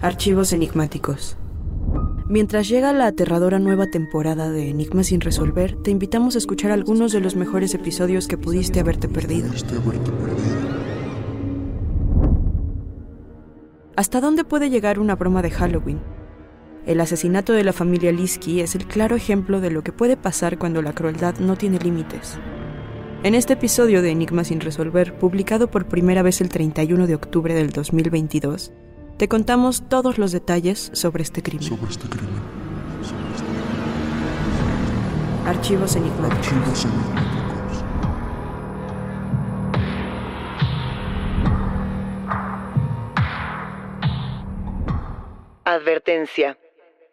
Archivos 0.00 0.52
enigmáticos. 0.52 1.36
Mientras 2.28 2.68
llega 2.68 2.92
la 2.92 3.08
aterradora 3.08 3.58
nueva 3.58 3.90
temporada 3.90 4.48
de 4.48 4.68
Enigmas 4.68 5.08
sin 5.08 5.20
resolver, 5.20 5.74
te 5.82 5.90
invitamos 5.90 6.36
a 6.36 6.38
escuchar 6.38 6.70
algunos 6.70 7.10
de 7.10 7.18
los 7.18 7.34
mejores 7.34 7.74
episodios 7.74 8.28
que 8.28 8.38
pudiste 8.38 8.78
haberte 8.78 9.08
perdido. 9.08 9.50
¿Hasta 13.96 14.20
dónde 14.20 14.44
puede 14.44 14.70
llegar 14.70 15.00
una 15.00 15.16
broma 15.16 15.42
de 15.42 15.50
Halloween? 15.50 16.00
El 16.86 17.00
asesinato 17.00 17.52
de 17.52 17.64
la 17.64 17.72
familia 17.72 18.12
Liski 18.12 18.60
es 18.60 18.76
el 18.76 18.86
claro 18.86 19.16
ejemplo 19.16 19.60
de 19.60 19.72
lo 19.72 19.82
que 19.82 19.90
puede 19.90 20.16
pasar 20.16 20.58
cuando 20.58 20.80
la 20.80 20.92
crueldad 20.92 21.40
no 21.40 21.56
tiene 21.56 21.80
límites. 21.80 22.38
En 23.24 23.34
este 23.34 23.54
episodio 23.54 24.00
de 24.00 24.12
Enigmas 24.12 24.46
sin 24.46 24.60
resolver, 24.60 25.18
publicado 25.18 25.72
por 25.72 25.88
primera 25.88 26.22
vez 26.22 26.40
el 26.40 26.50
31 26.50 27.08
de 27.08 27.16
octubre 27.16 27.52
del 27.52 27.70
2022, 27.70 28.72
te 29.18 29.26
contamos 29.26 29.82
todos 29.88 30.16
los 30.16 30.30
detalles 30.30 30.92
sobre 30.94 31.24
este 31.24 31.42
crimen. 31.42 31.64
Sobre 31.64 31.90
este 31.90 32.08
crimen. 32.08 32.40
Archivos 35.44 35.96
enigmáticos. 35.96 36.46
Archivos 36.46 36.84
enigmáticos. 36.84 37.84
Advertencia. 45.64 46.56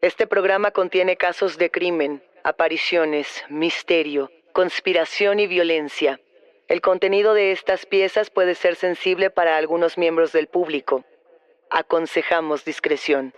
Este 0.02 0.28
programa 0.28 0.70
contiene 0.70 1.18
casos 1.18 1.58
de 1.58 1.72
crimen, 1.72 2.22
apariciones, 2.44 3.44
misterio, 3.50 4.30
conspiración 4.54 5.40
y 5.40 5.48
violencia. 5.48 6.20
El 6.68 6.82
contenido 6.82 7.34
de 7.34 7.52
estas 7.52 7.88
piezas 7.88 8.30
puede 8.30 8.54
ser 8.54 8.76
sensible 8.76 9.32
para 9.32 9.58
algunos 9.58 9.98
miembros 9.98 10.32
del 10.34 10.46
público. 10.46 11.04
Aconsejamos 11.76 12.64
discreción. 12.64 13.34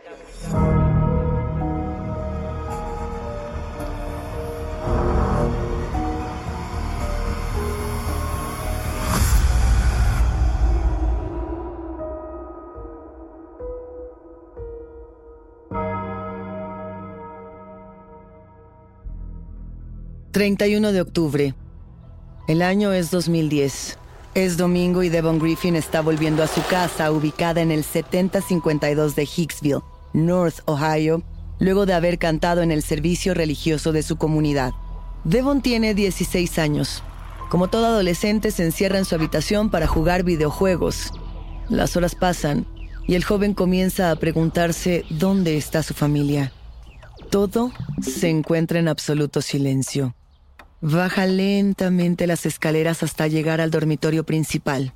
...31 20.32 20.92
de 20.92 21.02
octubre... 21.02 21.56
...el 22.48 22.62
año 22.62 22.94
es 22.94 23.10
2010... 23.10 23.98
Es 24.38 24.56
domingo 24.56 25.02
y 25.02 25.10
Devon 25.10 25.40
Griffin 25.40 25.76
está 25.76 26.02
volviendo 26.02 26.44
a 26.44 26.48
su 26.48 26.62
casa 26.68 27.12
ubicada 27.12 27.60
en 27.60 27.72
el 27.72 27.84
7052 27.84 29.16
de 29.16 29.24
Hicksville, 29.24 29.82
North 30.14 30.60
Ohio, 30.66 31.24
luego 31.58 31.88
de 31.88 31.96
haber 31.96 32.20
cantado 32.20 32.62
en 32.62 32.72
el 32.72 32.84
servicio 32.84 33.34
religioso 33.34 33.92
de 33.92 34.04
su 34.04 34.18
comunidad. 34.18 34.74
Devon 35.24 35.64
tiene 35.64 35.96
16 35.96 36.60
años. 36.60 37.02
Como 37.50 37.68
todo 37.68 37.88
adolescente 37.88 38.52
se 38.52 38.64
encierra 38.64 39.00
en 39.00 39.06
su 39.06 39.16
habitación 39.16 39.72
para 39.72 39.88
jugar 39.88 40.22
videojuegos. 40.22 41.12
Las 41.68 41.98
horas 41.98 42.14
pasan 42.14 42.68
y 43.08 43.16
el 43.16 43.24
joven 43.24 43.56
comienza 43.56 44.12
a 44.12 44.16
preguntarse 44.18 45.04
dónde 45.10 45.58
está 45.58 45.82
su 45.82 45.96
familia. 45.96 46.52
Todo 47.32 47.72
se 48.04 48.30
encuentra 48.30 48.78
en 48.78 48.88
absoluto 48.88 49.42
silencio. 49.42 50.14
Baja 50.80 51.26
lentamente 51.26 52.28
las 52.28 52.46
escaleras 52.46 53.02
hasta 53.02 53.28
llegar 53.28 53.62
al 53.62 53.72
dormitorio 53.72 54.24
principal. 54.26 54.94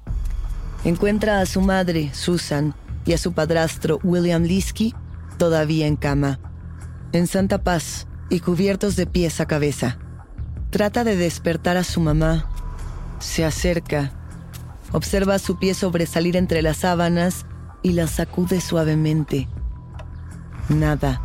Encuentra 0.83 1.41
a 1.41 1.47
su 1.47 1.61
madre, 1.61 2.11
Susan, 2.13 2.75
y 3.03 3.13
a 3.13 3.17
su 3.17 3.33
padrastro, 3.33 3.99
William 4.03 4.43
Liski, 4.43 4.93
todavía 5.37 5.87
en 5.87 5.95
cama, 5.95 6.39
en 7.13 7.25
santa 7.25 7.63
paz 7.63 8.05
y 8.29 8.41
cubiertos 8.41 8.95
de 8.95 9.07
pies 9.07 9.41
a 9.41 9.47
cabeza. 9.47 9.97
Trata 10.69 11.03
de 11.03 11.15
despertar 11.15 11.77
a 11.77 11.83
su 11.83 11.99
mamá. 11.99 12.45
Se 13.19 13.43
acerca. 13.43 14.11
Observa 14.91 15.39
su 15.39 15.57
pie 15.57 15.73
sobresalir 15.73 16.37
entre 16.37 16.61
las 16.61 16.77
sábanas 16.77 17.45
y 17.81 17.93
la 17.93 18.05
sacude 18.05 18.61
suavemente. 18.61 19.47
Nada. 20.69 21.21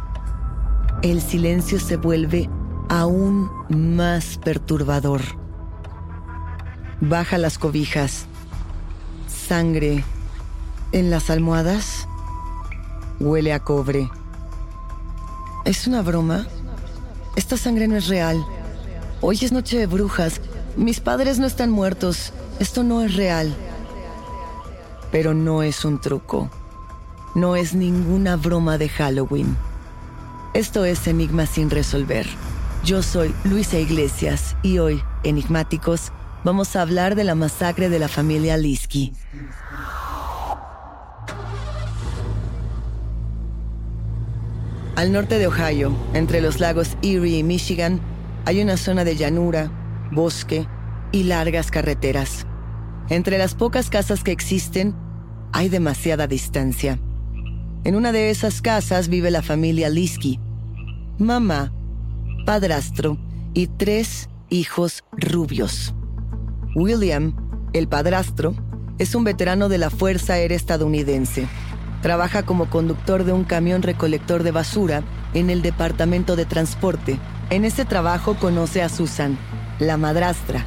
El 1.02 1.20
silencio 1.20 1.78
se 1.78 1.96
vuelve 1.96 2.48
aún 2.88 3.50
más 3.68 4.38
perturbador. 4.38 5.22
Baja 7.00 7.38
las 7.38 7.58
cobijas. 7.58 8.26
Sangre 9.28 10.04
en 10.92 11.10
las 11.10 11.30
almohadas. 11.30 12.08
Huele 13.20 13.52
a 13.52 13.60
cobre. 13.60 14.10
¿Es 15.64 15.86
una 15.86 16.02
broma? 16.02 16.46
Esta 17.34 17.56
sangre 17.56 17.88
no 17.88 17.96
es 17.96 18.08
real. 18.08 18.44
Hoy 19.20 19.38
es 19.42 19.52
noche 19.52 19.78
de 19.78 19.86
brujas. 19.86 20.40
Mis 20.76 21.00
padres 21.00 21.38
no 21.38 21.46
están 21.46 21.70
muertos. 21.70 22.32
Esto 22.60 22.82
no 22.82 23.02
es 23.02 23.14
real. 23.16 23.54
Pero 25.10 25.34
no 25.34 25.62
es 25.62 25.84
un 25.84 26.00
truco. 26.00 26.50
No 27.34 27.56
es 27.56 27.74
ninguna 27.74 28.36
broma 28.36 28.78
de 28.78 28.88
Halloween. 28.88 29.56
Esto 30.54 30.84
es 30.84 31.06
Enigma 31.06 31.46
sin 31.46 31.68
resolver. 31.68 32.26
Yo 32.86 33.02
soy 33.02 33.34
Luisa 33.42 33.80
Iglesias 33.80 34.56
y 34.62 34.78
hoy, 34.78 35.02
Enigmáticos, 35.24 36.12
vamos 36.44 36.76
a 36.76 36.82
hablar 36.82 37.16
de 37.16 37.24
la 37.24 37.34
masacre 37.34 37.88
de 37.88 37.98
la 37.98 38.06
familia 38.06 38.56
Liski. 38.56 39.12
Al 44.94 45.10
norte 45.10 45.40
de 45.40 45.48
Ohio, 45.48 45.96
entre 46.14 46.40
los 46.40 46.60
lagos 46.60 46.96
Erie 47.02 47.38
y 47.38 47.42
Michigan, 47.42 48.00
hay 48.44 48.62
una 48.62 48.76
zona 48.76 49.02
de 49.02 49.16
llanura, 49.16 49.68
bosque 50.12 50.68
y 51.10 51.24
largas 51.24 51.72
carreteras. 51.72 52.46
Entre 53.08 53.36
las 53.36 53.56
pocas 53.56 53.90
casas 53.90 54.22
que 54.22 54.30
existen, 54.30 54.94
hay 55.52 55.68
demasiada 55.68 56.28
distancia. 56.28 57.00
En 57.82 57.96
una 57.96 58.12
de 58.12 58.30
esas 58.30 58.62
casas 58.62 59.08
vive 59.08 59.32
la 59.32 59.42
familia 59.42 59.88
Liski. 59.88 60.38
Mamá, 61.18 61.72
padrastro 62.46 63.18
y 63.54 63.66
tres 63.66 64.30
hijos 64.48 65.04
rubios. 65.10 65.94
William, 66.76 67.34
el 67.72 67.88
padrastro, 67.88 68.54
es 68.98 69.16
un 69.16 69.24
veterano 69.24 69.68
de 69.68 69.78
la 69.78 69.90
Fuerza 69.90 70.34
Aérea 70.34 70.56
estadounidense. 70.56 71.48
Trabaja 72.02 72.44
como 72.44 72.70
conductor 72.70 73.24
de 73.24 73.32
un 73.32 73.42
camión 73.42 73.82
recolector 73.82 74.44
de 74.44 74.52
basura 74.52 75.02
en 75.34 75.50
el 75.50 75.60
Departamento 75.60 76.36
de 76.36 76.46
Transporte. 76.46 77.18
En 77.50 77.64
ese 77.64 77.84
trabajo 77.84 78.36
conoce 78.36 78.80
a 78.80 78.88
Susan, 78.88 79.36
la 79.80 79.96
madrastra. 79.96 80.64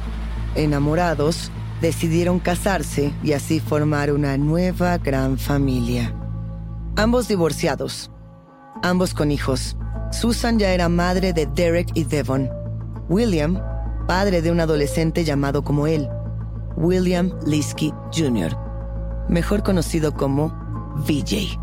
Enamorados, 0.56 1.50
decidieron 1.80 2.40
casarse 2.40 3.10
y 3.24 3.32
así 3.32 3.58
formar 3.58 4.12
una 4.12 4.36
nueva 4.36 4.98
gran 4.98 5.38
familia. 5.38 6.14
Ambos 6.96 7.26
divorciados, 7.26 8.10
ambos 8.82 9.14
con 9.14 9.30
hijos. 9.30 9.78
Susan 10.10 10.58
ya 10.58 10.72
era 10.72 10.88
madre 10.88 11.32
de 11.32 11.46
Derek 11.46 11.90
y 11.94 12.04
Devon. 12.04 12.50
William, 13.08 13.60
padre 14.06 14.42
de 14.42 14.50
un 14.50 14.60
adolescente 14.60 15.24
llamado 15.24 15.62
como 15.64 15.86
él, 15.86 16.08
William 16.76 17.32
Liskey 17.46 17.92
Jr., 18.12 18.56
mejor 19.28 19.62
conocido 19.62 20.14
como 20.14 20.48
VJ. 21.06 21.58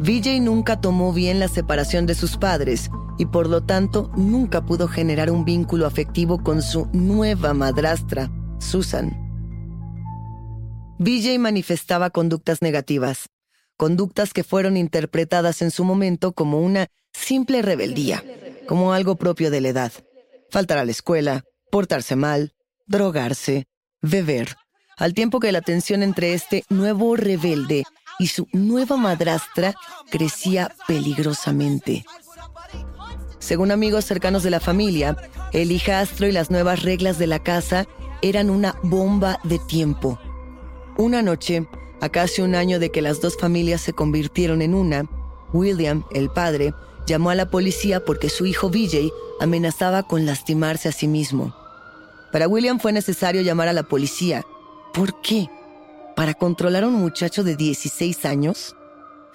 VJ 0.00 0.40
nunca 0.40 0.80
tomó 0.80 1.12
bien 1.12 1.40
la 1.40 1.48
separación 1.48 2.06
de 2.06 2.14
sus 2.14 2.36
padres 2.36 2.90
y 3.18 3.26
por 3.26 3.48
lo 3.48 3.62
tanto 3.64 4.10
nunca 4.16 4.64
pudo 4.64 4.86
generar 4.86 5.30
un 5.30 5.44
vínculo 5.44 5.86
afectivo 5.86 6.42
con 6.42 6.62
su 6.62 6.88
nueva 6.92 7.52
madrastra, 7.52 8.30
Susan. 8.58 9.16
VJ 10.98 11.38
manifestaba 11.38 12.10
conductas 12.10 12.62
negativas, 12.62 13.28
conductas 13.78 14.34
que 14.34 14.44
fueron 14.44 14.76
interpretadas 14.76 15.62
en 15.62 15.70
su 15.70 15.84
momento 15.84 16.32
como 16.32 16.60
una 16.60 16.88
simple 17.14 17.62
rebeldía, 17.62 18.22
como 18.66 18.92
algo 18.92 19.16
propio 19.16 19.50
de 19.50 19.62
la 19.62 19.68
edad. 19.68 19.92
Faltar 20.50 20.76
a 20.76 20.84
la 20.84 20.90
escuela, 20.90 21.44
portarse 21.70 22.16
mal, 22.16 22.52
drogarse, 22.86 23.66
beber, 24.02 24.56
al 24.98 25.14
tiempo 25.14 25.40
que 25.40 25.52
la 25.52 25.62
tensión 25.62 26.02
entre 26.02 26.34
este 26.34 26.64
nuevo 26.68 27.16
rebelde 27.16 27.84
y 28.18 28.26
su 28.26 28.48
nueva 28.52 28.96
madrastra 28.96 29.74
crecía 30.10 30.74
peligrosamente. 30.88 32.04
Según 33.38 33.70
amigos 33.70 34.04
cercanos 34.04 34.42
de 34.42 34.50
la 34.50 34.58
familia, 34.58 35.16
el 35.52 35.70
hijastro 35.70 36.26
y 36.26 36.32
las 36.32 36.50
nuevas 36.50 36.82
reglas 36.82 37.18
de 37.18 37.28
la 37.28 37.38
casa 37.38 37.86
eran 38.22 38.50
una 38.50 38.74
bomba 38.82 39.38
de 39.44 39.60
tiempo. 39.60 40.18
Una 40.96 41.22
noche, 41.22 41.68
a 42.00 42.08
casi 42.08 42.42
un 42.42 42.54
año 42.54 42.78
de 42.78 42.90
que 42.90 43.02
las 43.02 43.20
dos 43.20 43.36
familias 43.36 43.80
se 43.80 43.92
convirtieron 43.92 44.62
en 44.62 44.74
una, 44.74 45.06
William, 45.52 46.04
el 46.12 46.30
padre, 46.30 46.74
llamó 47.06 47.30
a 47.30 47.34
la 47.34 47.50
policía 47.50 48.04
porque 48.04 48.28
su 48.28 48.46
hijo 48.46 48.68
VJ 48.68 49.10
amenazaba 49.40 50.02
con 50.02 50.26
lastimarse 50.26 50.88
a 50.88 50.92
sí 50.92 51.08
mismo. 51.08 51.54
Para 52.32 52.48
William 52.48 52.78
fue 52.78 52.92
necesario 52.92 53.40
llamar 53.40 53.68
a 53.68 53.72
la 53.72 53.84
policía. 53.84 54.44
¿Por 54.92 55.20
qué? 55.22 55.48
¿Para 56.14 56.34
controlar 56.34 56.84
a 56.84 56.88
un 56.88 56.94
muchacho 56.94 57.44
de 57.44 57.56
16 57.56 58.24
años? 58.26 58.76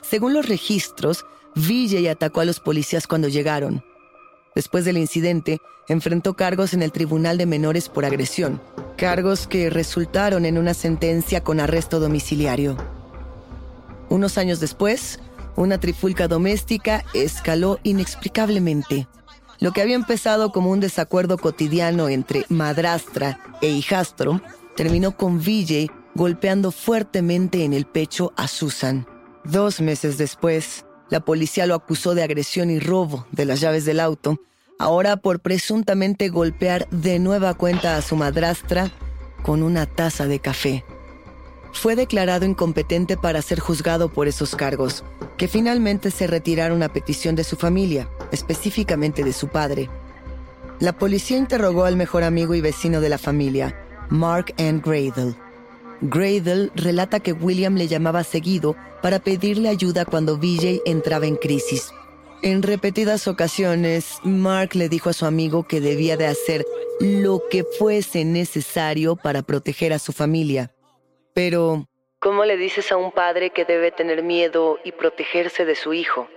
Según 0.01 0.33
los 0.33 0.47
registros, 0.47 1.25
VJ 1.55 2.09
atacó 2.09 2.41
a 2.41 2.45
los 2.45 2.59
policías 2.59 3.07
cuando 3.07 3.27
llegaron. 3.27 3.83
Después 4.53 4.85
del 4.85 4.97
incidente, 4.97 5.59
enfrentó 5.87 6.35
cargos 6.35 6.73
en 6.73 6.83
el 6.83 6.91
Tribunal 6.91 7.37
de 7.37 7.45
Menores 7.45 7.89
por 7.89 8.05
agresión, 8.05 8.61
cargos 8.95 9.47
que 9.47 9.69
resultaron 9.69 10.45
en 10.45 10.57
una 10.57 10.73
sentencia 10.73 11.43
con 11.43 11.59
arresto 11.59 11.99
domiciliario. 11.99 12.77
Unos 14.09 14.37
años 14.37 14.59
después, 14.59 15.19
una 15.55 15.79
trifulca 15.79 16.27
doméstica 16.27 17.03
escaló 17.13 17.79
inexplicablemente. 17.83 19.07
Lo 19.59 19.71
que 19.71 19.81
había 19.81 19.95
empezado 19.95 20.51
como 20.51 20.71
un 20.71 20.79
desacuerdo 20.79 21.37
cotidiano 21.37 22.09
entre 22.09 22.45
madrastra 22.49 23.39
e 23.61 23.69
hijastro 23.69 24.41
terminó 24.75 25.15
con 25.15 25.39
VJ 25.39 25.91
golpeando 26.15 26.71
fuertemente 26.71 27.63
en 27.63 27.73
el 27.73 27.85
pecho 27.85 28.33
a 28.35 28.47
Susan. 28.47 29.07
Dos 29.43 29.81
meses 29.81 30.17
después, 30.17 30.85
la 31.09 31.19
policía 31.19 31.65
lo 31.65 31.75
acusó 31.75 32.15
de 32.15 32.23
agresión 32.23 32.69
y 32.69 32.79
robo 32.79 33.27
de 33.31 33.45
las 33.45 33.59
llaves 33.59 33.85
del 33.85 33.99
auto, 33.99 34.39
ahora 34.83 35.15
por 35.15 35.39
presuntamente 35.39 36.27
golpear 36.27 36.89
de 36.89 37.17
nueva 37.17 37.53
cuenta 37.53 37.95
a 37.95 38.01
su 38.01 38.17
madrastra 38.17 38.91
con 39.41 39.63
una 39.63 39.85
taza 39.85 40.27
de 40.27 40.39
café. 40.39 40.83
Fue 41.71 41.95
declarado 41.95 42.45
incompetente 42.45 43.15
para 43.15 43.41
ser 43.41 43.61
juzgado 43.61 44.09
por 44.09 44.27
esos 44.27 44.55
cargos, 44.55 45.05
que 45.37 45.47
finalmente 45.47 46.11
se 46.11 46.27
retiraron 46.27 46.83
a 46.83 46.91
petición 46.91 47.33
de 47.35 47.45
su 47.45 47.55
familia, 47.55 48.09
específicamente 48.33 49.23
de 49.23 49.31
su 49.31 49.47
padre. 49.47 49.89
La 50.79 50.91
policía 50.91 51.37
interrogó 51.37 51.85
al 51.85 51.95
mejor 51.95 52.23
amigo 52.23 52.53
y 52.53 52.59
vecino 52.59 52.99
de 52.99 53.07
la 53.07 53.17
familia, 53.17 53.73
Mark 54.09 54.53
N. 54.57 54.81
Gradle. 54.83 55.33
Gradle 56.01 56.71
relata 56.75 57.21
que 57.21 57.31
William 57.31 57.75
le 57.75 57.87
llamaba 57.87 58.25
seguido 58.25 58.75
para 59.01 59.19
pedirle 59.19 59.69
ayuda 59.69 60.03
cuando 60.03 60.37
VJ 60.37 60.81
entraba 60.85 61.25
en 61.25 61.37
crisis. 61.37 61.93
En 62.43 62.61
repetidas 62.61 63.29
ocasiones, 63.29 64.19
Mark 64.23 64.75
le 64.75 64.89
dijo 64.89 65.09
a 65.09 65.13
su 65.13 65.25
amigo 65.25 65.63
que 65.63 65.79
debía 65.79 66.17
de 66.17 66.27
hacer 66.27 66.65
lo 66.99 67.41
que 67.49 67.63
fuese 67.63 68.25
necesario 68.25 69.15
para 69.15 69.43
proteger 69.43 69.93
a 69.93 69.99
su 69.99 70.11
familia. 70.11 70.69
Pero, 71.33 71.87
¿cómo 72.19 72.43
le 72.43 72.57
dices 72.57 72.91
a 72.91 72.97
un 72.97 73.13
padre 73.13 73.51
que 73.51 73.63
debe 73.63 73.91
tener 73.91 74.23
miedo 74.23 74.77
y 74.83 74.91
protegerse 74.91 75.63
de 75.63 75.75
su 75.75 75.93
hijo? 75.93 76.27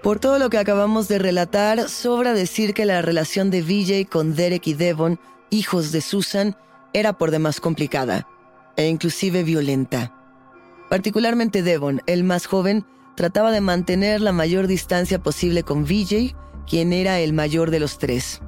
Por 0.00 0.20
todo 0.20 0.38
lo 0.38 0.48
que 0.48 0.58
acabamos 0.58 1.08
de 1.08 1.18
relatar, 1.18 1.88
sobra 1.88 2.34
decir 2.34 2.72
que 2.72 2.84
la 2.84 3.02
relación 3.02 3.50
de 3.50 3.62
VJ 3.62 4.08
con 4.08 4.36
Derek 4.36 4.64
y 4.68 4.74
Devon, 4.74 5.18
hijos 5.50 5.90
de 5.90 6.02
Susan, 6.02 6.56
era 6.92 7.14
por 7.14 7.32
demás 7.32 7.60
complicada 7.60 8.28
e 8.76 8.86
inclusive 8.86 9.42
violenta. 9.42 10.14
Particularmente 10.88 11.64
Devon, 11.64 12.00
el 12.06 12.22
más 12.22 12.46
joven, 12.46 12.86
trataba 13.18 13.50
de 13.50 13.60
mantener 13.60 14.20
la 14.20 14.30
mayor 14.30 14.68
distancia 14.68 15.18
posible 15.18 15.64
con 15.64 15.82
VJ, 15.82 16.36
quien 16.68 16.92
era 16.92 17.18
el 17.18 17.32
mayor 17.32 17.72
de 17.72 17.80
los 17.80 17.98
tres. 17.98 18.40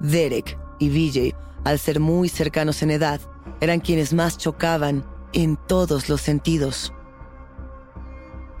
Derek 0.00 0.58
y 0.80 0.88
VJ, 0.88 1.36
al 1.62 1.78
ser 1.78 2.00
muy 2.00 2.28
cercanos 2.28 2.82
en 2.82 2.90
edad, 2.90 3.20
eran 3.60 3.78
quienes 3.78 4.12
más 4.12 4.36
chocaban 4.36 5.04
en 5.32 5.56
todos 5.56 6.08
los 6.08 6.22
sentidos. 6.22 6.92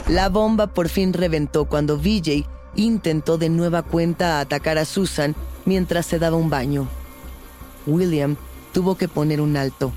La 0.06 0.28
bomba 0.28 0.68
por 0.68 0.88
fin 0.88 1.12
reventó 1.12 1.64
cuando 1.64 1.98
VJ 1.98 2.46
intentó 2.76 3.36
de 3.36 3.48
nueva 3.48 3.82
cuenta 3.82 4.38
atacar 4.38 4.78
a 4.78 4.84
Susan 4.84 5.34
mientras 5.64 6.06
se 6.06 6.20
daba 6.20 6.36
un 6.36 6.48
baño. 6.48 6.86
William 7.88 8.36
tuvo 8.72 8.96
que 8.96 9.08
poner 9.08 9.40
un 9.40 9.56
alto 9.56 9.92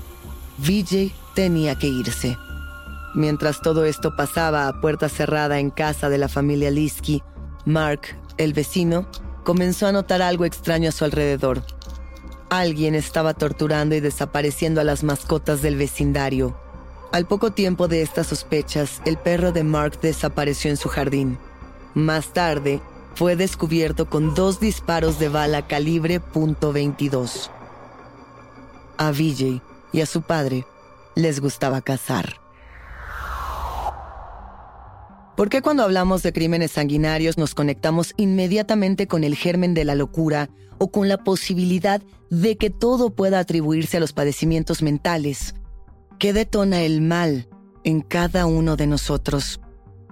VJ 0.58 1.12
tenía 1.34 1.76
que 1.76 1.86
irse. 1.86 2.36
Mientras 3.14 3.60
todo 3.60 3.84
esto 3.84 4.16
pasaba 4.16 4.66
a 4.66 4.80
puerta 4.80 5.08
cerrada 5.08 5.60
en 5.60 5.70
casa 5.70 6.08
de 6.08 6.18
la 6.18 6.28
familia 6.28 6.70
Liski, 6.70 7.22
Mark, 7.64 8.16
el 8.38 8.52
vecino, 8.52 9.06
comenzó 9.44 9.86
a 9.86 9.92
notar 9.92 10.20
algo 10.20 10.44
extraño 10.44 10.88
a 10.88 10.92
su 10.92 11.04
alrededor. 11.04 11.62
Alguien 12.50 12.94
estaba 12.94 13.34
torturando 13.34 13.94
y 13.94 14.00
desapareciendo 14.00 14.80
a 14.80 14.84
las 14.84 15.04
mascotas 15.04 15.62
del 15.62 15.76
vecindario. 15.76 16.56
Al 17.12 17.26
poco 17.26 17.52
tiempo 17.52 17.86
de 17.86 18.02
estas 18.02 18.26
sospechas, 18.26 19.00
el 19.04 19.16
perro 19.16 19.52
de 19.52 19.62
Mark 19.62 20.00
desapareció 20.00 20.70
en 20.70 20.76
su 20.76 20.88
jardín. 20.88 21.38
Más 21.94 22.32
tarde, 22.32 22.80
fue 23.14 23.36
descubierto 23.36 24.10
con 24.10 24.34
dos 24.34 24.58
disparos 24.58 25.20
de 25.20 25.28
bala 25.28 25.68
calibre 25.68 26.20
.22. 26.20 27.50
A 28.96 29.10
VJ 29.12 29.62
y 29.92 30.00
a 30.00 30.06
su 30.06 30.22
padre 30.22 30.66
les 31.14 31.40
gustaba 31.40 31.80
cazar. 31.80 32.43
¿Por 35.36 35.48
qué 35.48 35.62
cuando 35.62 35.82
hablamos 35.82 36.22
de 36.22 36.32
crímenes 36.32 36.72
sanguinarios 36.72 37.38
nos 37.38 37.54
conectamos 37.54 38.14
inmediatamente 38.16 39.06
con 39.06 39.24
el 39.24 39.34
germen 39.34 39.74
de 39.74 39.84
la 39.84 39.94
locura 39.94 40.48
o 40.78 40.90
con 40.90 41.08
la 41.08 41.18
posibilidad 41.18 42.02
de 42.30 42.56
que 42.56 42.70
todo 42.70 43.10
pueda 43.10 43.40
atribuirse 43.40 43.96
a 43.96 44.00
los 44.00 44.12
padecimientos 44.12 44.82
mentales? 44.82 45.54
¿Qué 46.18 46.32
detona 46.32 46.82
el 46.82 47.00
mal 47.00 47.48
en 47.82 48.00
cada 48.00 48.46
uno 48.46 48.76
de 48.76 48.86
nosotros? 48.86 49.60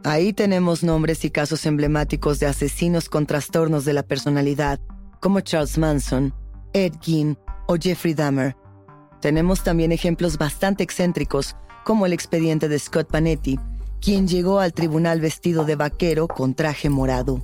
Ahí 0.05 0.33
tenemos 0.33 0.83
nombres 0.83 1.25
y 1.25 1.31
casos 1.31 1.65
emblemáticos 1.67 2.41
de 2.41 2.47
asesinos 2.47 3.09
con 3.09 3.27
trastornos 3.27 3.85
de 3.85 3.93
la 3.93 4.03
personalidad, 4.03 4.81
como 5.21 5.41
Charles 5.41 5.79
Manson, 5.79 6.35
Ed 6.73 6.95
Gein 7.01 7.39
o 7.69 7.77
Jeffrey 7.77 8.13
Dahmer, 8.13 8.57
tenemos 9.23 9.63
también 9.63 9.93
ejemplos 9.93 10.37
bastante 10.37 10.83
excéntricos, 10.83 11.55
como 11.85 12.07
el 12.07 12.13
expediente 12.13 12.69
de 12.69 12.77
Scott 12.77 13.09
Panetti, 13.09 13.57
quien 14.03 14.27
llegó 14.27 14.59
al 14.59 14.73
tribunal 14.73 15.21
vestido 15.21 15.65
de 15.65 15.77
vaquero 15.77 16.27
con 16.27 16.55
traje 16.55 16.91
morado. 16.91 17.41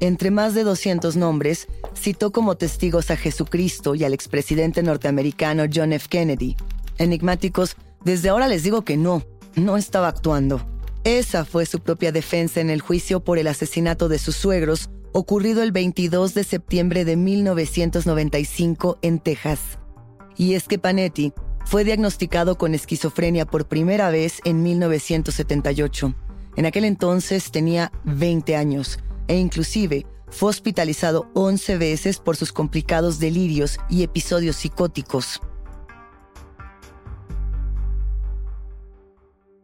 Entre 0.00 0.30
más 0.30 0.54
de 0.54 0.62
200 0.62 1.16
nombres, 1.16 1.66
citó 1.96 2.30
como 2.30 2.56
testigos 2.56 3.10
a 3.10 3.16
Jesucristo 3.16 3.94
y 3.94 4.04
al 4.04 4.12
expresidente 4.12 4.82
norteamericano 4.82 5.64
John 5.72 5.94
F. 5.94 6.08
Kennedy. 6.10 6.56
Enigmáticos, 6.98 7.76
desde 8.04 8.28
ahora 8.28 8.48
les 8.48 8.62
digo 8.62 8.84
que 8.84 8.98
no, 8.98 9.22
no 9.56 9.78
estaba 9.78 10.08
actuando. 10.08 10.60
Esa 11.04 11.46
fue 11.46 11.64
su 11.64 11.80
propia 11.80 12.12
defensa 12.12 12.60
en 12.60 12.68
el 12.68 12.82
juicio 12.82 13.20
por 13.20 13.38
el 13.38 13.46
asesinato 13.46 14.08
de 14.08 14.18
sus 14.18 14.36
suegros, 14.36 14.90
ocurrido 15.12 15.62
el 15.62 15.72
22 15.72 16.34
de 16.34 16.44
septiembre 16.44 17.06
de 17.06 17.16
1995 17.16 18.98
en 19.00 19.20
Texas. 19.20 19.60
Y 20.36 20.54
es 20.54 20.64
que 20.64 20.78
Panetti 20.78 21.32
fue 21.64 21.84
diagnosticado 21.84 22.56
con 22.56 22.74
esquizofrenia 22.74 23.46
por 23.46 23.66
primera 23.66 24.10
vez 24.10 24.40
en 24.44 24.62
1978. 24.62 26.14
En 26.56 26.66
aquel 26.66 26.84
entonces 26.84 27.50
tenía 27.50 27.90
20 28.04 28.56
años 28.56 28.98
e 29.26 29.36
inclusive 29.36 30.06
fue 30.28 30.50
hospitalizado 30.50 31.30
11 31.34 31.78
veces 31.78 32.18
por 32.18 32.36
sus 32.36 32.52
complicados 32.52 33.18
delirios 33.18 33.78
y 33.88 34.02
episodios 34.02 34.56
psicóticos. 34.56 35.40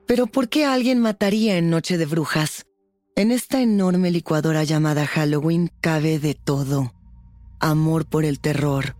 Pero 0.07 0.27
¿por 0.27 0.49
qué 0.49 0.65
alguien 0.65 0.99
mataría 0.99 1.57
en 1.57 1.71
Noche 1.71 1.97
de 1.97 2.07
Brujas? 2.07 2.67
En 3.15 3.31
esta 3.31 3.61
enorme 3.61 4.11
licuadora 4.11 4.65
llamada 4.65 5.07
Halloween 5.07 5.71
cabe 5.81 6.19
de 6.19 6.35
todo. 6.35 6.93
Amor 7.61 8.07
por 8.07 8.25
el 8.25 8.41
terror, 8.41 8.97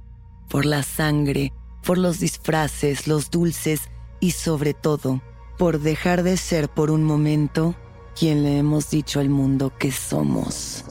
por 0.49 0.67
la 0.67 0.83
sangre, 0.83 1.53
por 1.85 1.99
los 1.99 2.21
disfraces, 2.21 3.07
los 3.07 3.31
dulces 3.31 3.83
y 4.21 4.33
sobre 4.33 4.75
todo, 4.75 5.23
por 5.59 5.81
dejar 5.81 6.23
de 6.23 6.37
ser 6.37 6.69
por 6.69 6.91
un 6.91 7.05
momento 7.05 7.75
quien 8.19 8.43
le 8.43 8.59
hemos 8.59 8.91
dicho 8.91 9.21
al 9.21 9.29
mundo 9.29 9.73
que 9.79 9.93
somos. 9.93 10.85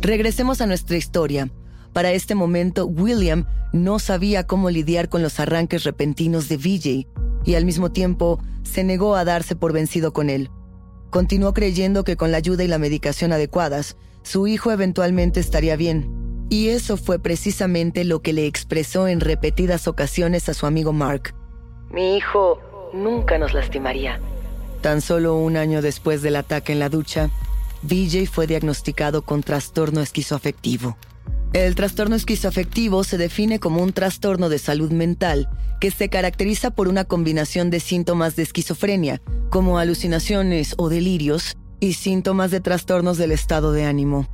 Regresemos 0.00 0.60
a 0.60 0.66
nuestra 0.66 0.96
historia. 0.96 1.50
Para 1.92 2.12
este 2.12 2.34
momento, 2.34 2.86
William 2.86 3.46
no 3.72 3.98
sabía 3.98 4.46
cómo 4.46 4.70
lidiar 4.70 5.08
con 5.08 5.22
los 5.22 5.40
arranques 5.40 5.84
repentinos 5.84 6.48
de 6.48 6.56
VJ 6.56 7.06
y 7.44 7.54
al 7.54 7.64
mismo 7.64 7.90
tiempo 7.90 8.40
se 8.62 8.84
negó 8.84 9.16
a 9.16 9.24
darse 9.24 9.56
por 9.56 9.72
vencido 9.72 10.12
con 10.12 10.30
él. 10.30 10.50
Continuó 11.10 11.54
creyendo 11.54 12.04
que 12.04 12.16
con 12.16 12.30
la 12.30 12.36
ayuda 12.36 12.64
y 12.64 12.68
la 12.68 12.78
medicación 12.78 13.32
adecuadas, 13.32 13.96
su 14.22 14.46
hijo 14.46 14.70
eventualmente 14.70 15.40
estaría 15.40 15.74
bien. 15.74 16.27
Y 16.50 16.68
eso 16.68 16.96
fue 16.96 17.18
precisamente 17.18 18.04
lo 18.04 18.20
que 18.20 18.32
le 18.32 18.46
expresó 18.46 19.06
en 19.08 19.20
repetidas 19.20 19.86
ocasiones 19.86 20.48
a 20.48 20.54
su 20.54 20.66
amigo 20.66 20.92
Mark. 20.92 21.34
Mi 21.90 22.16
hijo 22.16 22.60
nunca 22.94 23.38
nos 23.38 23.52
lastimaría. 23.54 24.20
Tan 24.80 25.00
solo 25.00 25.36
un 25.36 25.56
año 25.56 25.82
después 25.82 26.22
del 26.22 26.36
ataque 26.36 26.72
en 26.72 26.78
la 26.78 26.88
ducha, 26.88 27.30
VJ 27.82 28.26
fue 28.26 28.46
diagnosticado 28.46 29.22
con 29.22 29.42
trastorno 29.42 30.00
esquizoafectivo. 30.00 30.96
El 31.52 31.74
trastorno 31.74 32.14
esquizoafectivo 32.14 33.04
se 33.04 33.16
define 33.16 33.58
como 33.58 33.82
un 33.82 33.92
trastorno 33.92 34.48
de 34.48 34.58
salud 34.58 34.90
mental 34.90 35.48
que 35.80 35.90
se 35.90 36.08
caracteriza 36.08 36.70
por 36.70 36.88
una 36.88 37.04
combinación 37.04 37.70
de 37.70 37.80
síntomas 37.80 38.36
de 38.36 38.42
esquizofrenia, 38.42 39.22
como 39.48 39.78
alucinaciones 39.78 40.74
o 40.76 40.88
delirios, 40.88 41.56
y 41.80 41.94
síntomas 41.94 42.50
de 42.50 42.60
trastornos 42.60 43.18
del 43.18 43.30
estado 43.30 43.72
de 43.72 43.84
ánimo. 43.84 44.26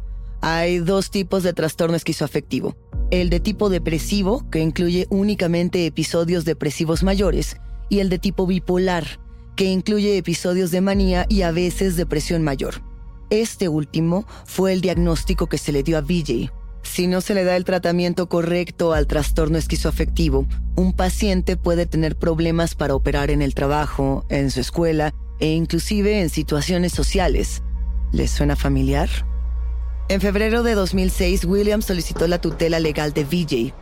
Hay 0.47 0.81
dos 0.81 1.11
tipos 1.11 1.43
de 1.43 1.55
trastorno 1.55 1.97
esquizoafectivo. 1.97 2.77
El 3.11 3.31
de 3.31 3.41
tipo 3.41 3.71
depresivo, 3.71 4.47
que 4.51 4.59
incluye 4.59 5.07
únicamente 5.09 5.87
episodios 5.87 6.45
depresivos 6.45 7.03
mayores, 7.03 7.57
y 7.89 8.01
el 8.01 8.11
de 8.11 8.19
tipo 8.19 8.47
bipolar, 8.47 9.07
que 9.57 9.65
incluye 9.65 10.19
episodios 10.19 10.71
de 10.71 10.83
manía 10.83 11.25
y 11.31 11.41
a 11.41 11.51
veces 11.51 11.97
depresión 11.97 12.43
mayor. 12.43 12.83
Este 13.31 13.71
último 13.71 14.27
fue 14.45 14.75
el 14.75 14.83
diagnóstico 14.83 15.47
que 15.47 15.57
se 15.57 15.73
le 15.73 15.83
dio 15.83 15.97
a 15.97 16.03
VJ. 16.03 16.53
Si 16.83 17.07
no 17.07 17.23
se 17.23 17.33
le 17.33 17.45
da 17.45 17.57
el 17.57 17.65
tratamiento 17.65 18.29
correcto 18.29 18.93
al 18.93 19.07
trastorno 19.07 19.57
esquizoafectivo, 19.57 20.47
un 20.77 20.93
paciente 20.93 21.57
puede 21.57 21.87
tener 21.87 22.17
problemas 22.17 22.75
para 22.75 22.95
operar 22.95 23.31
en 23.31 23.41
el 23.41 23.55
trabajo, 23.55 24.27
en 24.29 24.51
su 24.51 24.61
escuela 24.61 25.15
e 25.41 25.53
inclusive 25.53 26.21
en 26.21 26.29
situaciones 26.29 26.93
sociales. 26.93 27.63
¿Les 28.13 28.31
suena 28.31 28.57
familiar? 28.57 29.09
En 30.09 30.21
febrero 30.21 30.63
de 30.63 30.75
2006, 30.75 31.47
William 31.47 31.81
solicitó 31.81 32.29
la 32.29 32.39
tutela 32.39 32.79
legal 32.79 33.15
de 33.15 33.25
VJ. 33.25 33.73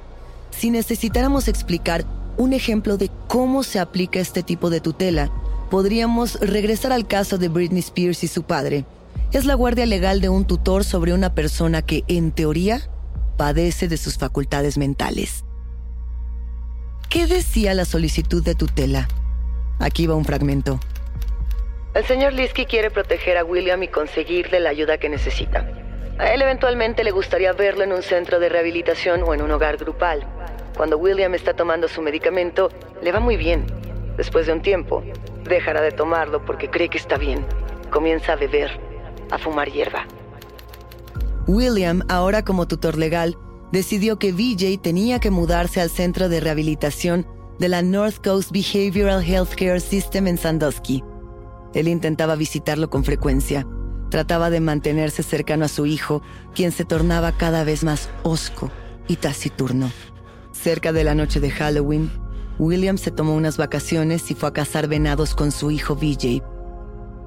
Si 0.50 0.71
necesitáramos 0.71 1.49
explicar 1.49 2.05
un 2.37 2.52
ejemplo 2.52 2.97
de 2.97 3.11
cómo 3.26 3.64
se 3.64 3.81
aplica 3.81 4.21
este 4.21 4.45
tipo 4.45 4.71
de 4.71 4.81
tutela, 4.81 5.33
podríamos 5.69 6.38
regresar 6.38 6.93
al 6.93 7.09
caso 7.09 7.38
de 7.38 7.49
Britney 7.49 7.81
Spears 7.81 8.23
y 8.23 8.29
su 8.29 8.45
padre. 8.45 8.85
Es 9.33 9.47
la 9.47 9.55
guardia 9.55 9.85
legal 9.85 10.21
de 10.21 10.29
un 10.29 10.47
tutor 10.47 10.85
sobre 10.85 11.12
una 11.12 11.35
persona 11.35 11.83
que, 11.83 12.05
en 12.07 12.31
teoría, 12.31 12.88
padece 13.37 13.88
de 13.88 13.97
sus 13.97 14.17
facultades 14.17 14.79
mentales. 14.79 15.45
¿Qué 17.09 17.26
decía 17.26 17.75
la 17.75 17.85
solicitud 17.85 18.45
de 18.45 18.55
tutela? 18.55 19.09
Aquí 19.81 20.07
va 20.07 20.14
un 20.14 20.25
fragmento. 20.25 20.79
El 21.95 22.07
señor 22.07 22.33
Liski 22.33 22.64
quiere 22.64 22.91
proteger 22.91 23.37
a 23.38 23.45
William 23.45 23.83
y 23.83 23.88
conseguirle 23.88 24.61
la 24.61 24.71
ayuda 24.71 24.99
que 24.99 25.09
necesita. 25.09 25.82
A 26.23 26.33
él 26.33 26.41
eventualmente 26.41 27.02
le 27.02 27.11
gustaría 27.11 27.52
verlo 27.52 27.83
en 27.83 27.93
un 27.93 28.00
centro 28.00 28.38
de 28.38 28.49
rehabilitación 28.49 29.25
o 29.25 29.35
en 29.35 29.43
un 29.43 29.50
hogar 29.50 29.76
grupal. 29.76 30.25
Cuando 30.76 30.97
William 30.97 31.35
está 31.35 31.52
tomando 31.52 31.88
su 31.88 32.00
medicamento, 32.00 32.71
le 33.02 33.11
va 33.11 33.19
muy 33.19 33.37
bien. 33.37 33.67
Después 34.17 34.47
de 34.47 34.52
un 34.52 34.62
tiempo, 34.62 35.02
dejará 35.43 35.81
de 35.81 35.91
tomarlo 35.91 36.45
porque 36.45 36.71
cree 36.71 36.88
que 36.88 36.99
está 36.99 37.19
bien. 37.19 37.45
Comienza 37.91 38.35
a 38.35 38.37
beber, 38.37 38.71
a 39.33 39.38
fumar 39.38 39.69
hierba. 39.69 40.07
William, 41.49 42.05
ahora 42.09 42.45
como 42.45 42.69
tutor 42.69 42.99
legal, 42.99 43.37
decidió 43.73 44.21
que 44.21 44.31
VJ 44.31 44.81
tenía 44.81 45.19
que 45.19 45.33
mudarse 45.33 45.81
al 45.81 45.91
centro 45.91 46.29
de 46.29 46.38
rehabilitación 46.38 47.26
de 47.59 47.69
la 47.69 47.83
North 47.83 48.25
Coast 48.25 48.52
Behavioral 48.52 49.25
Healthcare 49.25 49.81
System 49.81 50.29
en 50.29 50.38
Sandusky. 50.38 51.02
Él 51.75 51.88
intentaba 51.88 52.37
visitarlo 52.37 52.91
con 52.91 53.02
frecuencia. 53.02 53.67
Trataba 54.12 54.50
de 54.50 54.61
mantenerse 54.61 55.23
cercano 55.23 55.64
a 55.64 55.69
su 55.69 55.87
hijo, 55.87 56.21
quien 56.54 56.71
se 56.71 56.85
tornaba 56.85 57.33
cada 57.33 57.64
vez 57.64 57.83
más 57.83 58.11
hosco 58.25 58.71
y 59.09 59.16
taciturno. 59.16 59.90
Cerca 60.52 60.92
de 60.92 61.02
la 61.02 61.14
noche 61.14 61.40
de 61.40 61.50
Halloween, 61.50 62.11
William 62.59 62.99
se 62.99 63.11
tomó 63.11 63.35
unas 63.35 63.57
vacaciones 63.57 64.31
y 64.31 64.35
fue 64.35 64.50
a 64.50 64.52
cazar 64.52 64.87
venados 64.87 65.35
con 65.35 65.50
su 65.50 65.71
hijo 65.71 65.95
VJ. 65.97 66.42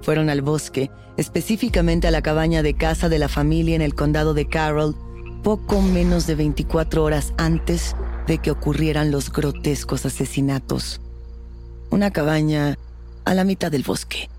Fueron 0.03 0.29
al 0.29 0.43
bosque, 0.43 0.91
específicamente 1.17 2.07
a 2.07 2.11
la 2.11 2.21
cabaña 2.21 2.61
de 2.61 2.75
casa 2.75 3.09
de 3.09 3.17
la 3.17 3.29
familia 3.29 3.75
en 3.75 3.81
el 3.81 3.95
condado 3.95 4.35
de 4.35 4.47
Carroll, 4.47 4.95
poco 5.41 5.81
menos 5.81 6.27
de 6.27 6.35
24 6.35 7.03
horas 7.03 7.33
antes 7.37 7.95
de 8.27 8.37
que 8.37 8.51
ocurrieran 8.51 9.09
los 9.09 9.31
grotescos 9.31 10.05
asesinatos. 10.05 11.01
Una 11.89 12.11
cabaña 12.11 12.77
a 13.25 13.33
la 13.33 13.43
mitad 13.43 13.71
del 13.71 13.81
bosque. 13.81 14.29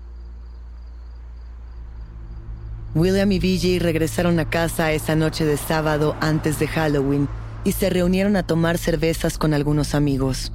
William 2.99 3.31
y 3.31 3.39
VJ 3.39 3.79
regresaron 3.79 4.39
a 4.39 4.49
casa 4.49 4.91
esa 4.91 5.15
noche 5.15 5.45
de 5.45 5.57
sábado 5.57 6.15
antes 6.19 6.57
de 6.59 6.67
Halloween 6.67 7.29
y 7.63 7.73
se 7.73 7.89
reunieron 7.89 8.35
a 8.35 8.43
tomar 8.43 8.77
cervezas 8.77 9.37
con 9.37 9.53
algunos 9.53 9.93
amigos. 9.93 10.51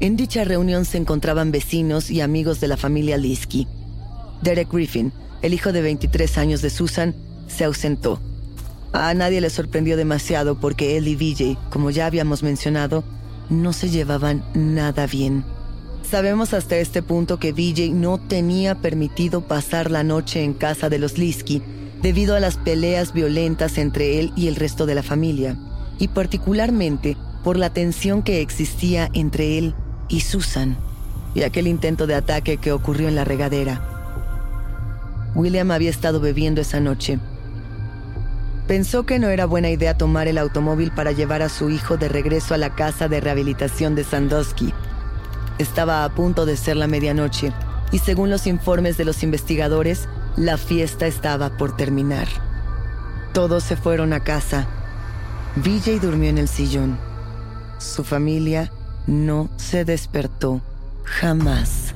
En 0.00 0.16
dicha 0.16 0.44
reunión 0.44 0.84
se 0.84 0.98
encontraban 0.98 1.52
vecinos 1.52 2.10
y 2.10 2.20
amigos 2.20 2.60
de 2.60 2.68
la 2.68 2.76
familia 2.76 3.16
Liski. 3.16 3.66
Derek 4.42 4.72
Griffin, 4.72 5.12
el 5.40 5.54
hijo 5.54 5.72
de 5.72 5.82
23 5.82 6.38
años 6.38 6.62
de 6.62 6.70
Susan, 6.70 7.14
se 7.46 7.64
ausentó. 7.64 8.20
A 8.92 9.14
nadie 9.14 9.40
le 9.40 9.48
sorprendió 9.48 9.96
demasiado 9.96 10.60
porque 10.60 10.96
él 10.96 11.08
y 11.08 11.14
VJ, 11.14 11.56
como 11.70 11.90
ya 11.90 12.06
habíamos 12.06 12.42
mencionado, 12.42 13.04
no 13.48 13.72
se 13.72 13.88
llevaban 13.88 14.44
nada 14.54 15.06
bien. 15.06 15.44
Sabemos 16.12 16.52
hasta 16.52 16.76
este 16.76 17.02
punto 17.02 17.38
que 17.38 17.52
VJ 17.52 17.90
no 17.94 18.18
tenía 18.18 18.74
permitido 18.74 19.48
pasar 19.48 19.90
la 19.90 20.02
noche 20.02 20.44
en 20.44 20.52
casa 20.52 20.90
de 20.90 20.98
los 20.98 21.16
Liski 21.16 21.62
debido 22.02 22.36
a 22.36 22.40
las 22.40 22.58
peleas 22.58 23.14
violentas 23.14 23.78
entre 23.78 24.20
él 24.20 24.30
y 24.36 24.48
el 24.48 24.56
resto 24.56 24.84
de 24.84 24.94
la 24.94 25.02
familia, 25.02 25.56
y 25.98 26.08
particularmente 26.08 27.16
por 27.42 27.56
la 27.56 27.72
tensión 27.72 28.22
que 28.22 28.42
existía 28.42 29.08
entre 29.14 29.56
él 29.56 29.74
y 30.10 30.20
Susan, 30.20 30.76
y 31.34 31.44
aquel 31.44 31.66
intento 31.66 32.06
de 32.06 32.14
ataque 32.14 32.58
que 32.58 32.72
ocurrió 32.72 33.08
en 33.08 33.14
la 33.14 33.24
regadera. 33.24 33.80
William 35.34 35.70
había 35.70 35.88
estado 35.88 36.20
bebiendo 36.20 36.60
esa 36.60 36.78
noche. 36.78 37.20
Pensó 38.68 39.06
que 39.06 39.18
no 39.18 39.30
era 39.30 39.46
buena 39.46 39.70
idea 39.70 39.96
tomar 39.96 40.28
el 40.28 40.36
automóvil 40.36 40.92
para 40.92 41.12
llevar 41.12 41.40
a 41.40 41.48
su 41.48 41.70
hijo 41.70 41.96
de 41.96 42.10
regreso 42.10 42.52
a 42.52 42.58
la 42.58 42.74
casa 42.74 43.08
de 43.08 43.22
rehabilitación 43.22 43.94
de 43.94 44.04
Sandusky. 44.04 44.74
Estaba 45.62 46.04
a 46.04 46.12
punto 46.12 46.44
de 46.44 46.56
ser 46.56 46.76
la 46.76 46.88
medianoche 46.88 47.52
y 47.92 48.00
según 48.00 48.30
los 48.30 48.48
informes 48.48 48.96
de 48.96 49.04
los 49.04 49.22
investigadores, 49.22 50.08
la 50.36 50.56
fiesta 50.56 51.06
estaba 51.06 51.56
por 51.56 51.76
terminar. 51.76 52.26
Todos 53.32 53.62
se 53.62 53.76
fueron 53.76 54.12
a 54.12 54.24
casa. 54.24 54.66
VJ 55.54 56.00
durmió 56.00 56.30
en 56.30 56.38
el 56.38 56.48
sillón. 56.48 56.98
Su 57.78 58.02
familia 58.02 58.72
no 59.06 59.50
se 59.56 59.84
despertó 59.84 60.60
jamás. 61.04 61.94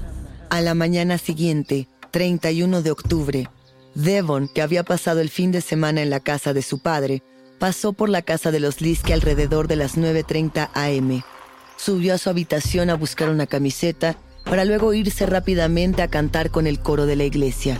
A 0.48 0.60
la 0.60 0.74
mañana 0.74 1.18
siguiente, 1.18 1.88
31 2.12 2.82
de 2.82 2.92
octubre, 2.92 3.50
Devon, 3.96 4.46
que 4.46 4.62
había 4.62 4.84
pasado 4.84 5.20
el 5.20 5.28
fin 5.28 5.50
de 5.50 5.60
semana 5.60 6.02
en 6.02 6.10
la 6.10 6.20
casa 6.20 6.52
de 6.52 6.62
su 6.62 6.78
padre, 6.78 7.24
pasó 7.58 7.94
por 7.94 8.10
la 8.10 8.22
casa 8.22 8.52
de 8.52 8.60
los 8.60 8.80
Liske 8.80 9.12
alrededor 9.12 9.66
de 9.66 9.74
las 9.74 9.96
9.30 9.96 10.70
am. 10.72 11.22
Subió 11.76 12.14
a 12.14 12.18
su 12.18 12.30
habitación 12.30 12.90
a 12.90 12.94
buscar 12.94 13.28
una 13.28 13.46
camiseta 13.46 14.16
para 14.44 14.64
luego 14.64 14.94
irse 14.94 15.26
rápidamente 15.26 16.02
a 16.02 16.08
cantar 16.08 16.50
con 16.50 16.66
el 16.66 16.80
coro 16.80 17.06
de 17.06 17.16
la 17.16 17.24
iglesia. 17.24 17.78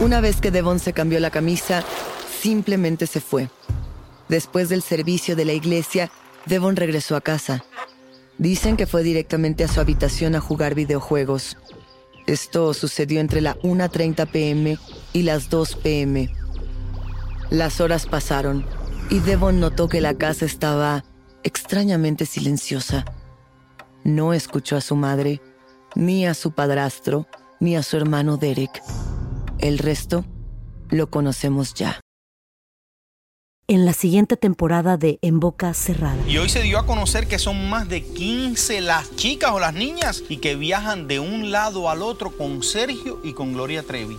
Una 0.00 0.20
vez 0.20 0.40
que 0.40 0.50
Devon 0.50 0.80
se 0.80 0.92
cambió 0.92 1.20
la 1.20 1.30
camisa, 1.30 1.84
simplemente 2.40 3.06
se 3.06 3.20
fue. 3.20 3.48
Después 4.28 4.68
del 4.68 4.82
servicio 4.82 5.36
de 5.36 5.44
la 5.44 5.52
iglesia, 5.52 6.10
Devon 6.46 6.76
regresó 6.76 7.16
a 7.16 7.20
casa. 7.20 7.64
Dicen 8.38 8.76
que 8.76 8.86
fue 8.86 9.02
directamente 9.02 9.62
a 9.62 9.68
su 9.68 9.80
habitación 9.80 10.34
a 10.34 10.40
jugar 10.40 10.74
videojuegos. 10.74 11.56
Esto 12.26 12.74
sucedió 12.74 13.20
entre 13.20 13.40
la 13.40 13.56
1.30 13.58 14.26
pm 14.30 14.78
y 15.12 15.22
las 15.22 15.50
2 15.50 15.76
pm. 15.76 16.34
Las 17.50 17.80
horas 17.80 18.06
pasaron 18.06 18.64
y 19.10 19.20
Devon 19.20 19.60
notó 19.60 19.88
que 19.88 20.00
la 20.00 20.14
casa 20.14 20.46
estaba 20.46 21.04
extrañamente 21.44 22.26
silenciosa. 22.26 23.04
No 24.02 24.32
escuchó 24.34 24.76
a 24.76 24.80
su 24.80 24.96
madre, 24.96 25.40
ni 25.94 26.26
a 26.26 26.34
su 26.34 26.52
padrastro, 26.52 27.28
ni 27.60 27.76
a 27.76 27.82
su 27.82 27.96
hermano 27.96 28.36
Derek. 28.36 28.82
El 29.58 29.78
resto 29.78 30.24
lo 30.90 31.08
conocemos 31.10 31.74
ya 31.74 32.00
en 33.66 33.86
la 33.86 33.94
siguiente 33.94 34.36
temporada 34.36 34.96
de 34.96 35.18
En 35.22 35.40
Boca 35.40 35.72
Cerrada. 35.72 36.18
Y 36.28 36.36
hoy 36.36 36.48
se 36.48 36.62
dio 36.62 36.78
a 36.78 36.86
conocer 36.86 37.26
que 37.26 37.38
son 37.38 37.70
más 37.70 37.88
de 37.88 38.02
15 38.02 38.80
las 38.82 39.14
chicas 39.16 39.52
o 39.52 39.60
las 39.60 39.72
niñas 39.72 40.22
y 40.28 40.36
que 40.36 40.54
viajan 40.54 41.08
de 41.08 41.18
un 41.18 41.50
lado 41.50 41.88
al 41.88 42.02
otro 42.02 42.36
con 42.36 42.62
Sergio 42.62 43.20
y 43.24 43.32
con 43.32 43.54
Gloria 43.54 43.82
Trevi. 43.82 44.18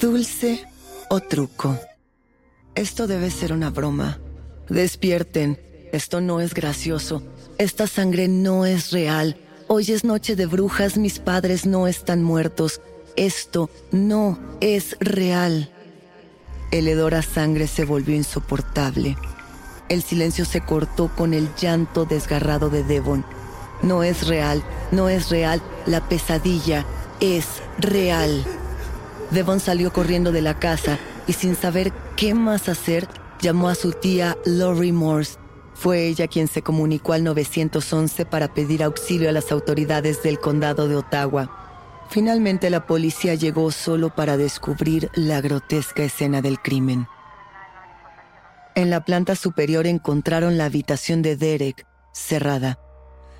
Dulce 0.00 0.66
o 1.10 1.20
truco. 1.20 1.78
Esto 2.74 3.06
debe 3.06 3.30
ser 3.30 3.52
una 3.52 3.68
broma. 3.68 4.18
Despierten. 4.70 5.60
Esto 5.92 6.22
no 6.22 6.40
es 6.40 6.54
gracioso. 6.54 7.22
Esta 7.58 7.86
sangre 7.86 8.26
no 8.26 8.64
es 8.64 8.92
real. 8.92 9.36
Hoy 9.68 9.92
es 9.92 10.02
noche 10.02 10.36
de 10.36 10.46
brujas, 10.46 10.96
mis 10.96 11.18
padres 11.18 11.66
no 11.66 11.86
están 11.86 12.22
muertos. 12.22 12.80
Esto 13.16 13.68
no 13.92 14.38
es 14.62 14.96
real. 15.00 15.70
El 16.70 16.88
hedor 16.88 17.14
a 17.14 17.20
sangre 17.20 17.66
se 17.66 17.84
volvió 17.84 18.16
insoportable. 18.16 19.18
El 19.90 20.02
silencio 20.02 20.46
se 20.46 20.62
cortó 20.62 21.14
con 21.14 21.34
el 21.34 21.54
llanto 21.56 22.06
desgarrado 22.06 22.70
de 22.70 22.84
Devon. 22.84 23.26
No 23.82 24.02
es 24.02 24.26
real, 24.26 24.64
no 24.92 25.10
es 25.10 25.28
real. 25.28 25.60
La 25.84 26.08
pesadilla 26.08 26.86
es 27.20 27.44
real. 27.78 28.46
Devon 29.30 29.60
salió 29.60 29.92
corriendo 29.92 30.32
de 30.32 30.42
la 30.42 30.58
casa 30.58 30.98
y 31.26 31.34
sin 31.34 31.54
saber 31.54 31.92
qué 32.16 32.34
más 32.34 32.68
hacer, 32.68 33.06
llamó 33.40 33.68
a 33.68 33.74
su 33.74 33.92
tía 33.92 34.36
Lori 34.44 34.92
Morse. 34.92 35.38
Fue 35.74 36.06
ella 36.06 36.26
quien 36.26 36.48
se 36.48 36.62
comunicó 36.62 37.12
al 37.12 37.24
911 37.24 38.26
para 38.26 38.52
pedir 38.52 38.82
auxilio 38.82 39.28
a 39.28 39.32
las 39.32 39.52
autoridades 39.52 40.22
del 40.22 40.40
condado 40.40 40.88
de 40.88 40.96
Ottawa. 40.96 41.50
Finalmente 42.10 42.70
la 42.70 42.86
policía 42.86 43.34
llegó 43.34 43.70
solo 43.70 44.14
para 44.14 44.36
descubrir 44.36 45.10
la 45.14 45.40
grotesca 45.40 46.02
escena 46.02 46.42
del 46.42 46.60
crimen. 46.60 47.06
En 48.74 48.90
la 48.90 49.04
planta 49.04 49.36
superior 49.36 49.86
encontraron 49.86 50.58
la 50.58 50.64
habitación 50.64 51.22
de 51.22 51.36
Derek, 51.36 51.86
cerrada. 52.12 52.78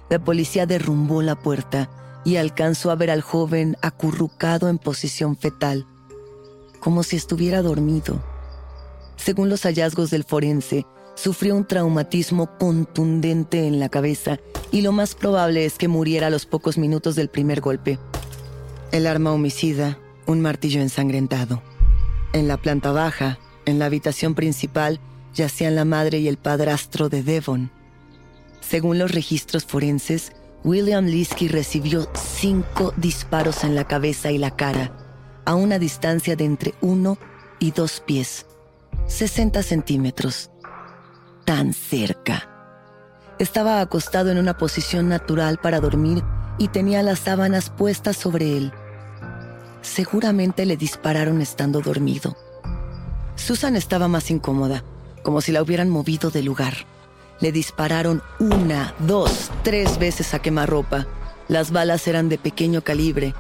La 0.09 0.19
policía 0.19 0.67
derrumbó 0.67 1.23
la 1.23 1.37
puerta 1.37 1.91
y 2.25 2.37
alcanzó 2.37 2.91
a 2.91 2.97
ver 2.97 3.11
al 3.11 3.23
joven 3.23 3.77
acurrucado 3.83 4.69
en 4.69 4.79
posición 4.79 5.37
fetal, 5.37 5.87
como 6.81 7.03
si 7.03 7.17
estuviera 7.17 7.63
dormido. 7.63 8.23
Según 9.17 9.49
los 9.49 9.63
hallazgos 9.63 10.11
del 10.11 10.25
forense, 10.25 10.87
sufrió 11.15 11.55
un 11.55 11.67
traumatismo 11.67 12.57
contundente 12.59 13.67
en 13.67 13.79
la 13.79 13.89
cabeza 13.89 14.39
y 14.73 14.81
lo 14.81 14.93
más 14.93 15.15
probable 15.15 15.65
es 15.65 15.77
que 15.77 15.89
muriera 15.89 16.29
a 16.29 16.31
los 16.31 16.47
pocos 16.47 16.79
minutos 16.79 17.17
del 17.17 17.29
primer 17.29 17.61
golpe. 17.61 17.99
El 18.93 19.07
arma 19.07 19.33
homicida, 19.33 19.99
un 20.27 20.41
martillo 20.41 20.81
ensangrentado. 20.81 21.63
En 22.33 22.49
la 22.49 22.57
planta 22.57 22.93
baja, 22.93 23.39
en 23.67 23.79
la 23.79 23.87
habitación 23.87 24.35
principal, 24.35 25.01
yacían 25.35 25.75
la 25.75 25.85
madre 25.85 26.19
y 26.19 26.29
el 26.29 26.39
padrastro 26.39 27.09
de 27.09 27.23
Devon. 27.23 27.71
Según 28.61 28.99
los 28.99 29.13
registros 29.13 29.65
forenses, 29.65 30.33
William 30.63 31.07
Liskey 31.07 31.49
recibió 31.49 32.09
cinco 32.15 32.93
disparos 32.97 33.65
en 33.65 33.75
la 33.75 33.85
cabeza 33.85 34.31
y 34.31 34.39
la 34.39 34.57
cara, 34.57 34.93
a 35.47 35.55
una 35.55 35.79
distancia 35.79 36.37
de 36.37 36.45
entre 36.45 36.75
uno 36.83 37.17
y 37.59 37.71
dos 37.71 38.01
pies, 38.01 38.47
60 39.07 39.63
centímetros. 39.63 40.51
Tan 41.47 41.73
cerca. 41.73 42.49
Estaba 43.39 43.81
acostado 43.81 44.31
en 44.31 44.37
una 44.37 44.59
posición 44.59 45.09
natural 45.09 45.59
para 45.59 45.81
dormir 45.81 46.23
y 46.59 46.69
tenía 46.69 47.03
las 47.03 47.21
sábanas 47.21 47.71
puestas 47.71 48.19
sobre 48.19 48.57
él. 48.57 48.73
Seguramente 49.81 50.67
le 50.67 50.77
dispararon 50.77 51.41
estando 51.41 51.81
dormido. 51.81 52.37
Susan 53.35 53.77
estaba 53.77 54.09
más 54.09 54.31
incómoda, 54.31 54.85
como 55.23 55.41
si 55.41 55.53
la 55.53 55.63
hubieran 55.63 55.89
movido 55.89 56.31
de 56.31 56.43
lugar. 56.43 56.75
Le 57.41 57.53
dispararon 57.53 58.23
una, 58.39 58.95
dos, 59.01 59.51
tres 59.63 59.99
veces 59.99 60.35
a 60.35 60.41
quemarropa. 60.41 61.07
Las 61.49 61.71
balas 61.71 62.07
eran 62.07 62.29
de 62.29 62.39
pequeño 62.39 62.83
calibre, 62.83 63.35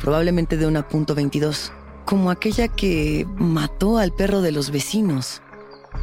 probablemente 0.00 0.56
de 0.56 0.66
una 0.66 0.86
punto 0.86 1.16
.22, 1.16 1.72
como 2.04 2.30
aquella 2.30 2.68
que 2.68 3.26
mató 3.36 3.98
al 3.98 4.12
perro 4.12 4.40
de 4.42 4.52
los 4.52 4.70
vecinos. 4.70 5.42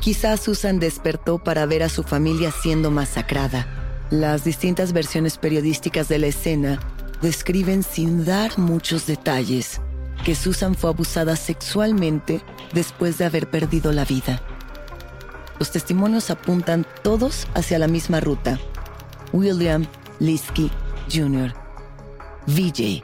Quizás 0.01 0.41
Susan 0.41 0.79
despertó 0.79 1.37
para 1.37 1.65
ver 1.65 1.83
a 1.83 1.89
su 1.89 2.03
familia 2.03 2.51
siendo 2.51 2.91
masacrada. 2.91 4.05
Las 4.09 4.43
distintas 4.43 4.91
versiones 4.91 5.37
periodísticas 5.37 6.09
de 6.09 6.19
la 6.19 6.27
escena 6.27 6.79
describen 7.21 7.83
sin 7.83 8.25
dar 8.25 8.57
muchos 8.57 9.05
detalles 9.05 9.79
que 10.23 10.35
Susan 10.35 10.75
fue 10.75 10.89
abusada 10.89 11.35
sexualmente 11.35 12.41
después 12.73 13.17
de 13.17 13.25
haber 13.25 13.49
perdido 13.49 13.91
la 13.91 14.05
vida. 14.05 14.41
Los 15.59 15.71
testimonios 15.71 16.29
apuntan 16.29 16.85
todos 17.03 17.47
hacia 17.53 17.79
la 17.79 17.87
misma 17.87 18.19
ruta. 18.19 18.59
William 19.31 19.85
Liskey 20.19 20.71
Jr. 21.11 21.53
VJ. 22.47 23.03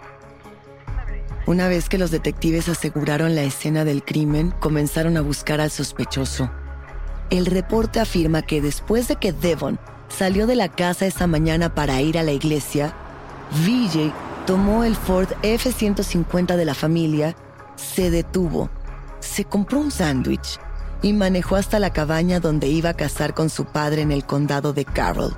Una 1.46 1.68
vez 1.68 1.90
que 1.90 1.98
los 1.98 2.12
detectives 2.12 2.70
aseguraron 2.70 3.36
la 3.36 3.44
escena 3.44 3.86
del 3.86 4.04
crimen, 4.04 4.52
comenzaron 4.60 5.18
a 5.18 5.22
buscar 5.22 5.62
al 5.62 5.72
sospechoso. 5.72 6.52
El 7.30 7.46
reporte 7.46 8.00
afirma 8.00 8.42
que 8.42 8.62
después 8.62 9.08
de 9.08 9.16
que 9.16 9.34
Devon 9.34 9.80
salió 10.08 10.48
de 10.48 10.56
la 10.56 10.70
casa 10.70 11.06
esa 11.06 11.28
mañana 11.28 11.74
para 11.74 12.02
ir 12.02 12.18
a 12.18 12.24
la 12.24 12.32
iglesia, 12.32 12.94
VJ 13.66 14.12
tomó 14.46 14.84
el 14.84 14.96
Ford 14.96 15.30
F-150 15.44 16.56
de 16.56 16.66
la 16.66 16.74
familia, 16.74 17.36
se 17.76 18.12
detuvo, 18.12 18.70
se 19.20 19.46
compró 19.46 19.80
un 19.80 19.92
sándwich 19.92 20.60
y 21.02 21.14
manejó 21.14 21.56
hasta 21.56 21.80
la 21.80 21.92
cabaña 21.92 22.40
donde 22.40 22.68
iba 22.68 22.90
a 22.90 22.94
casar 22.96 23.34
con 23.34 23.50
su 23.50 23.66
padre 23.66 24.02
en 24.02 24.12
el 24.12 24.26
condado 24.26 24.74
de 24.74 24.86
Carroll. 24.86 25.36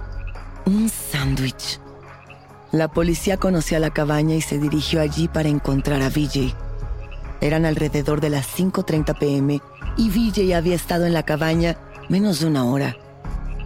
Un 0.65 0.89
sándwich. 0.89 1.79
La 2.71 2.87
policía 2.87 3.37
conoció 3.37 3.79
la 3.79 3.89
cabaña 3.89 4.35
y 4.35 4.41
se 4.41 4.57
dirigió 4.57 5.01
allí 5.01 5.27
para 5.27 5.49
encontrar 5.49 6.01
a 6.01 6.09
VJ. 6.09 6.53
Eran 7.41 7.65
alrededor 7.65 8.21
de 8.21 8.29
las 8.29 8.47
5.30 8.57 9.17
pm 9.17 9.61
y 9.97 10.09
VJ 10.09 10.55
había 10.55 10.75
estado 10.75 11.05
en 11.05 11.13
la 11.13 11.23
cabaña 11.23 11.77
menos 12.07 12.39
de 12.39 12.47
una 12.47 12.63
hora. 12.65 12.95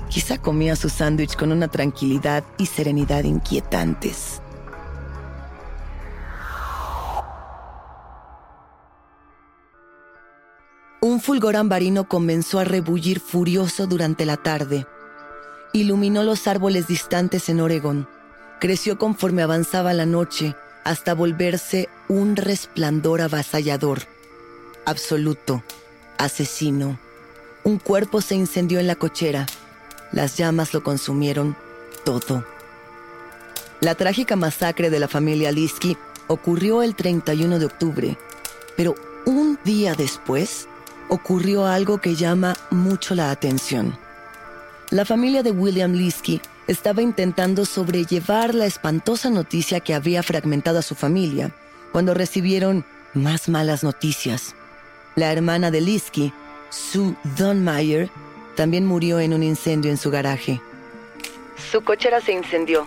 Quizá 0.09 0.37
comía 0.37 0.75
su 0.75 0.89
sándwich 0.89 1.35
con 1.35 1.51
una 1.51 1.67
tranquilidad 1.67 2.43
y 2.57 2.67
serenidad 2.67 3.23
inquietantes. 3.23 4.41
Un 11.05 11.21
fulgor 11.21 11.55
ambarino 11.55 12.09
comenzó 12.09 12.57
a 12.57 12.63
rebullir 12.63 13.19
furioso 13.19 13.85
durante 13.85 14.25
la 14.25 14.37
tarde. 14.37 14.87
Iluminó 15.71 16.23
los 16.23 16.47
árboles 16.47 16.87
distantes 16.87 17.47
en 17.47 17.61
Oregón. 17.61 18.07
Creció 18.59 18.97
conforme 18.97 19.43
avanzaba 19.43 19.93
la 19.93 20.07
noche 20.07 20.55
hasta 20.83 21.13
volverse 21.13 21.89
un 22.07 22.35
resplandor 22.35 23.21
avasallador. 23.21 23.99
Absoluto. 24.87 25.61
Asesino. 26.17 26.97
Un 27.63 27.77
cuerpo 27.77 28.19
se 28.19 28.33
incendió 28.33 28.79
en 28.79 28.87
la 28.87 28.95
cochera. 28.95 29.45
Las 30.11 30.37
llamas 30.37 30.73
lo 30.73 30.81
consumieron 30.81 31.55
todo. 32.03 32.43
La 33.79 33.93
trágica 33.93 34.35
masacre 34.35 34.89
de 34.89 34.99
la 34.99 35.07
familia 35.07 35.51
Liski 35.51 35.97
ocurrió 36.25 36.81
el 36.81 36.95
31 36.95 37.59
de 37.59 37.65
octubre, 37.67 38.17
pero 38.75 38.95
un 39.27 39.59
día 39.63 39.93
después 39.93 40.67
ocurrió 41.09 41.65
algo 41.65 41.99
que 41.99 42.15
llama 42.15 42.55
mucho 42.71 43.15
la 43.15 43.31
atención. 43.31 43.97
La 44.89 45.05
familia 45.05 45.43
de 45.43 45.51
William 45.51 45.93
Liski 45.93 46.41
estaba 46.67 47.01
intentando 47.01 47.65
sobrellevar 47.65 48.55
la 48.55 48.65
espantosa 48.65 49.29
noticia 49.29 49.79
que 49.79 49.93
había 49.93 50.23
fragmentado 50.23 50.79
a 50.79 50.83
su 50.83 50.95
familia 50.95 51.51
cuando 51.91 52.13
recibieron 52.13 52.85
más 53.13 53.49
malas 53.49 53.83
noticias. 53.83 54.55
La 55.15 55.31
hermana 55.31 55.71
de 55.71 55.81
Liski, 55.81 56.33
Sue 56.69 57.15
Donmeyer, 57.37 58.09
también 58.55 58.85
murió 58.85 59.19
en 59.19 59.33
un 59.33 59.43
incendio 59.43 59.91
en 59.91 59.97
su 59.97 60.11
garaje. 60.11 60.61
Su 61.71 61.83
cochera 61.83 62.21
se 62.21 62.33
incendió. 62.33 62.85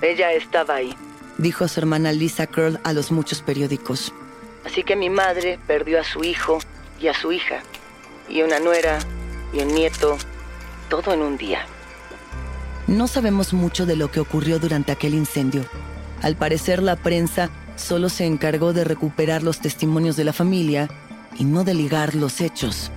Ella 0.00 0.32
estaba 0.32 0.76
ahí, 0.76 0.94
dijo 1.38 1.66
su 1.68 1.80
hermana 1.80 2.12
Lisa 2.12 2.46
Curl 2.46 2.78
a 2.84 2.92
los 2.92 3.10
muchos 3.10 3.42
periódicos. 3.42 4.12
Así 4.64 4.82
que 4.84 4.96
mi 4.96 5.10
madre 5.10 5.58
perdió 5.66 6.00
a 6.00 6.04
su 6.04 6.24
hijo 6.24 6.58
y 7.00 7.08
a 7.08 7.14
su 7.14 7.32
hija, 7.32 7.60
y 8.28 8.42
una 8.42 8.58
nuera 8.58 8.98
y 9.52 9.60
un 9.60 9.68
nieto, 9.74 10.16
todo 10.88 11.12
en 11.12 11.22
un 11.22 11.36
día. 11.36 11.64
No 12.86 13.06
sabemos 13.06 13.52
mucho 13.52 13.86
de 13.86 13.96
lo 13.96 14.10
que 14.10 14.20
ocurrió 14.20 14.58
durante 14.58 14.92
aquel 14.92 15.14
incendio. 15.14 15.64
Al 16.22 16.36
parecer 16.36 16.82
la 16.82 16.96
prensa 16.96 17.50
solo 17.76 18.08
se 18.08 18.26
encargó 18.26 18.72
de 18.72 18.84
recuperar 18.84 19.42
los 19.42 19.60
testimonios 19.60 20.16
de 20.16 20.24
la 20.24 20.32
familia 20.32 20.88
y 21.38 21.44
no 21.44 21.64
de 21.64 21.74
ligar 21.74 22.14
los 22.14 22.40
hechos. 22.40 22.90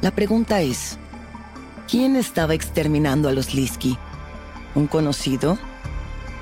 La 0.00 0.10
pregunta 0.10 0.60
es, 0.60 0.98
¿quién 1.90 2.16
estaba 2.16 2.54
exterminando 2.54 3.28
a 3.28 3.32
los 3.32 3.54
Liski? 3.54 3.98
¿Un 4.74 4.86
conocido? 4.86 5.58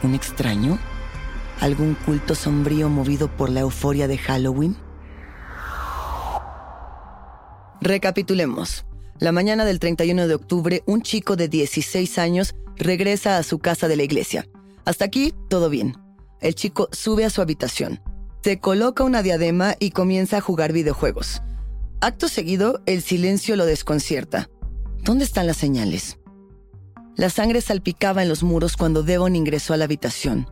¿Un 0.02 0.14
extraño? 0.14 0.78
¿Algún 1.60 1.94
culto 1.94 2.34
sombrío 2.34 2.88
movido 2.88 3.28
por 3.28 3.48
la 3.48 3.60
euforia 3.60 4.08
de 4.08 4.18
Halloween? 4.18 4.76
Recapitulemos. 7.84 8.86
La 9.18 9.30
mañana 9.30 9.66
del 9.66 9.78
31 9.78 10.26
de 10.26 10.34
octubre, 10.34 10.82
un 10.86 11.02
chico 11.02 11.36
de 11.36 11.48
16 11.48 12.16
años 12.16 12.54
regresa 12.76 13.36
a 13.36 13.42
su 13.42 13.58
casa 13.58 13.88
de 13.88 13.96
la 13.96 14.04
iglesia. 14.04 14.48
Hasta 14.86 15.04
aquí, 15.04 15.34
todo 15.50 15.68
bien. 15.68 15.94
El 16.40 16.54
chico 16.54 16.88
sube 16.92 17.26
a 17.26 17.30
su 17.30 17.42
habitación, 17.42 18.00
se 18.42 18.58
coloca 18.58 19.04
una 19.04 19.22
diadema 19.22 19.76
y 19.78 19.90
comienza 19.90 20.38
a 20.38 20.40
jugar 20.40 20.72
videojuegos. 20.72 21.42
Acto 22.00 22.28
seguido, 22.28 22.80
el 22.86 23.02
silencio 23.02 23.54
lo 23.54 23.66
desconcierta. 23.66 24.48
¿Dónde 25.02 25.26
están 25.26 25.46
las 25.46 25.58
señales? 25.58 26.18
La 27.16 27.28
sangre 27.28 27.60
salpicaba 27.60 28.22
en 28.22 28.30
los 28.30 28.42
muros 28.42 28.78
cuando 28.78 29.02
Devon 29.02 29.36
ingresó 29.36 29.74
a 29.74 29.76
la 29.76 29.84
habitación. 29.84 30.48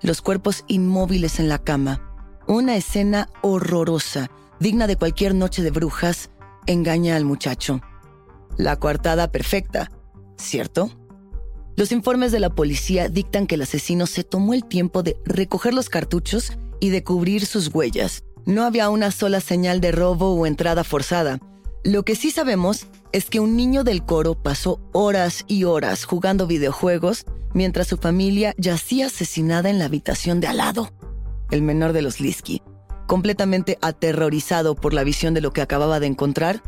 Los 0.00 0.22
cuerpos 0.22 0.64
inmóviles 0.68 1.38
en 1.38 1.50
la 1.50 1.58
cama. 1.58 2.00
Una 2.46 2.76
escena 2.76 3.28
horrorosa, 3.42 4.30
digna 4.58 4.86
de 4.86 4.96
cualquier 4.96 5.34
noche 5.34 5.62
de 5.62 5.70
brujas, 5.70 6.30
engaña 6.66 7.16
al 7.16 7.24
muchacho. 7.24 7.80
La 8.56 8.76
coartada 8.76 9.30
perfecta, 9.30 9.90
¿cierto? 10.36 10.90
Los 11.76 11.90
informes 11.90 12.32
de 12.32 12.40
la 12.40 12.50
policía 12.50 13.08
dictan 13.08 13.46
que 13.46 13.54
el 13.54 13.62
asesino 13.62 14.06
se 14.06 14.24
tomó 14.24 14.52
el 14.52 14.64
tiempo 14.64 15.02
de 15.02 15.16
recoger 15.24 15.72
los 15.72 15.88
cartuchos 15.88 16.52
y 16.80 16.90
de 16.90 17.02
cubrir 17.02 17.46
sus 17.46 17.74
huellas. 17.74 18.24
No 18.44 18.64
había 18.64 18.90
una 18.90 19.10
sola 19.10 19.40
señal 19.40 19.80
de 19.80 19.92
robo 19.92 20.34
o 20.34 20.46
entrada 20.46 20.84
forzada. 20.84 21.38
Lo 21.84 22.04
que 22.04 22.14
sí 22.14 22.30
sabemos 22.30 22.86
es 23.12 23.30
que 23.30 23.40
un 23.40 23.56
niño 23.56 23.84
del 23.84 24.04
coro 24.04 24.34
pasó 24.34 24.80
horas 24.92 25.44
y 25.48 25.64
horas 25.64 26.04
jugando 26.04 26.46
videojuegos 26.46 27.24
mientras 27.54 27.86
su 27.86 27.96
familia 27.96 28.54
yacía 28.56 29.06
asesinada 29.06 29.70
en 29.70 29.78
la 29.78 29.86
habitación 29.86 30.40
de 30.40 30.48
al 30.48 30.58
lado. 30.58 30.92
El 31.50 31.62
menor 31.62 31.92
de 31.92 32.02
los 32.02 32.20
Liski, 32.20 32.62
completamente 33.06 33.78
aterrorizado 33.80 34.74
por 34.74 34.94
la 34.94 35.04
visión 35.04 35.34
de 35.34 35.40
lo 35.40 35.52
que 35.52 35.62
acababa 35.62 36.00
de 36.00 36.06
encontrar, 36.06 36.62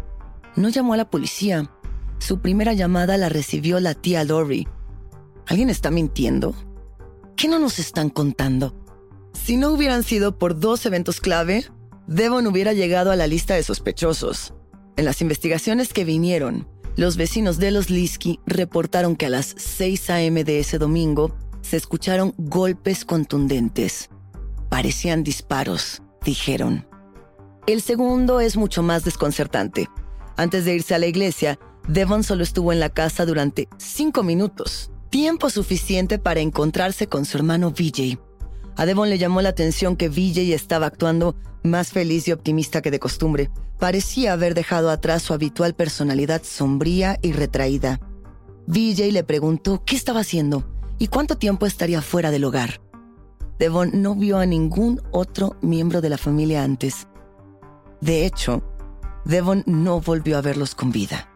no 0.57 0.69
llamó 0.69 0.95
a 0.95 0.97
la 0.97 1.11
policía. 1.11 1.71
Su 2.19 2.41
primera 2.41 2.73
llamada 2.73 3.17
la 3.17 3.29
recibió 3.29 3.81
la 3.81 3.95
tía 3.95 4.25
Lori. 4.25 4.69
¿Alguien 5.47 5.71
está 5.71 5.91
mintiendo? 5.91 6.55
¿Qué 7.37 7.49
no 7.49 7.59
nos 7.59 7.79
están 7.79 8.09
contando? 8.09 8.75
Si 9.33 9.57
no 9.57 9.71
hubieran 9.71 10.05
sido 10.05 10.39
por 10.39 10.59
dos 10.59 10.87
eventos 10.87 11.21
clave, 11.21 11.67
Devon 12.07 12.47
hubiera 12.47 12.73
llegado 12.73 13.11
a 13.11 13.17
la 13.17 13.27
lista 13.27 13.55
de 13.55 13.63
sospechosos. 13.63 14.55
En 14.97 15.05
las 15.05 15.21
investigaciones 15.21 15.93
que 15.93 16.05
vinieron, 16.05 16.69
los 16.97 17.17
vecinos 17.17 17.59
de 17.59 17.73
los 17.73 17.91
Liski 17.91 18.39
reportaron 18.47 19.17
que 19.17 19.27
a 19.27 19.31
las 19.31 19.55
6 19.59 20.11
a.m. 20.11 20.45
de 20.45 20.61
ese 20.61 20.79
domingo 20.79 21.37
se 21.63 21.77
escucharon 21.77 22.33
golpes 22.39 23.05
contundentes. 23.05 24.11
Parecían 24.69 25.25
disparos 25.25 26.04
dijeron. 26.25 26.87
El 27.67 27.81
segundo 27.81 28.41
es 28.41 28.57
mucho 28.57 28.83
más 28.83 29.05
desconcertante. 29.05 29.89
Antes 30.37 30.65
de 30.65 30.75
irse 30.75 30.95
a 30.95 30.99
la 30.99 31.07
iglesia, 31.07 31.59
Devon 31.89 32.25
solo 32.25 32.43
estuvo 32.43 32.73
en 32.73 32.81
la 32.81 32.91
casa 32.91 33.25
durante 33.25 33.69
cinco 33.79 34.23
minutos, 34.23 34.91
tiempo 35.11 35.49
suficiente 35.51 36.19
para 36.19 36.41
encontrarse 36.41 37.07
con 37.07 37.25
su 37.25 37.37
hermano 37.37 37.71
VJ. 37.71 38.19
A 38.77 38.87
Devon 38.87 39.09
le 39.09 39.19
llamó 39.19 39.41
la 39.43 39.51
atención 39.51 39.97
que 39.97 40.09
VJ 40.09 40.53
estaba 40.53 40.87
actuando 40.87 41.37
más 41.63 41.91
feliz 41.91 42.29
y 42.29 42.33
optimista 42.33 42.83
que 42.83 42.91
de 42.91 42.99
costumbre. 42.99 43.51
Parecía 43.79 44.33
haber 44.33 44.55
dejado 44.55 44.91
atrás 44.91 45.23
su 45.23 45.33
habitual 45.33 45.75
personalidad 45.75 46.43
sombría 46.45 47.19
y 47.23 47.33
retraída. 47.33 48.01
VJ 48.67 49.13
le 49.13 49.25
preguntó 49.25 49.85
qué 49.85 49.97
estaba 49.97 50.21
haciendo 50.21 50.65
y 50.99 51.09
cuánto 51.09 51.37
tiempo 51.37 51.67
estaría 51.67 52.03
fuera 52.03 52.31
del 52.31 52.45
hogar. 52.45 52.84
Devon 53.59 53.91
no 54.03 54.15
vio 54.15 54.39
a 54.39 54.47
ningún 54.47 55.01
otro 55.13 55.57
miembro 55.61 56.01
de 56.01 56.09
la 56.09 56.19
familia 56.19 56.65
antes. 56.65 57.07
De 58.01 58.27
hecho, 58.27 58.63
Devon 59.25 59.63
no 59.67 60.01
volvió 60.01 60.37
a 60.37 60.43
verlos 60.43 60.75
con 60.75 60.91
vida. 60.91 61.31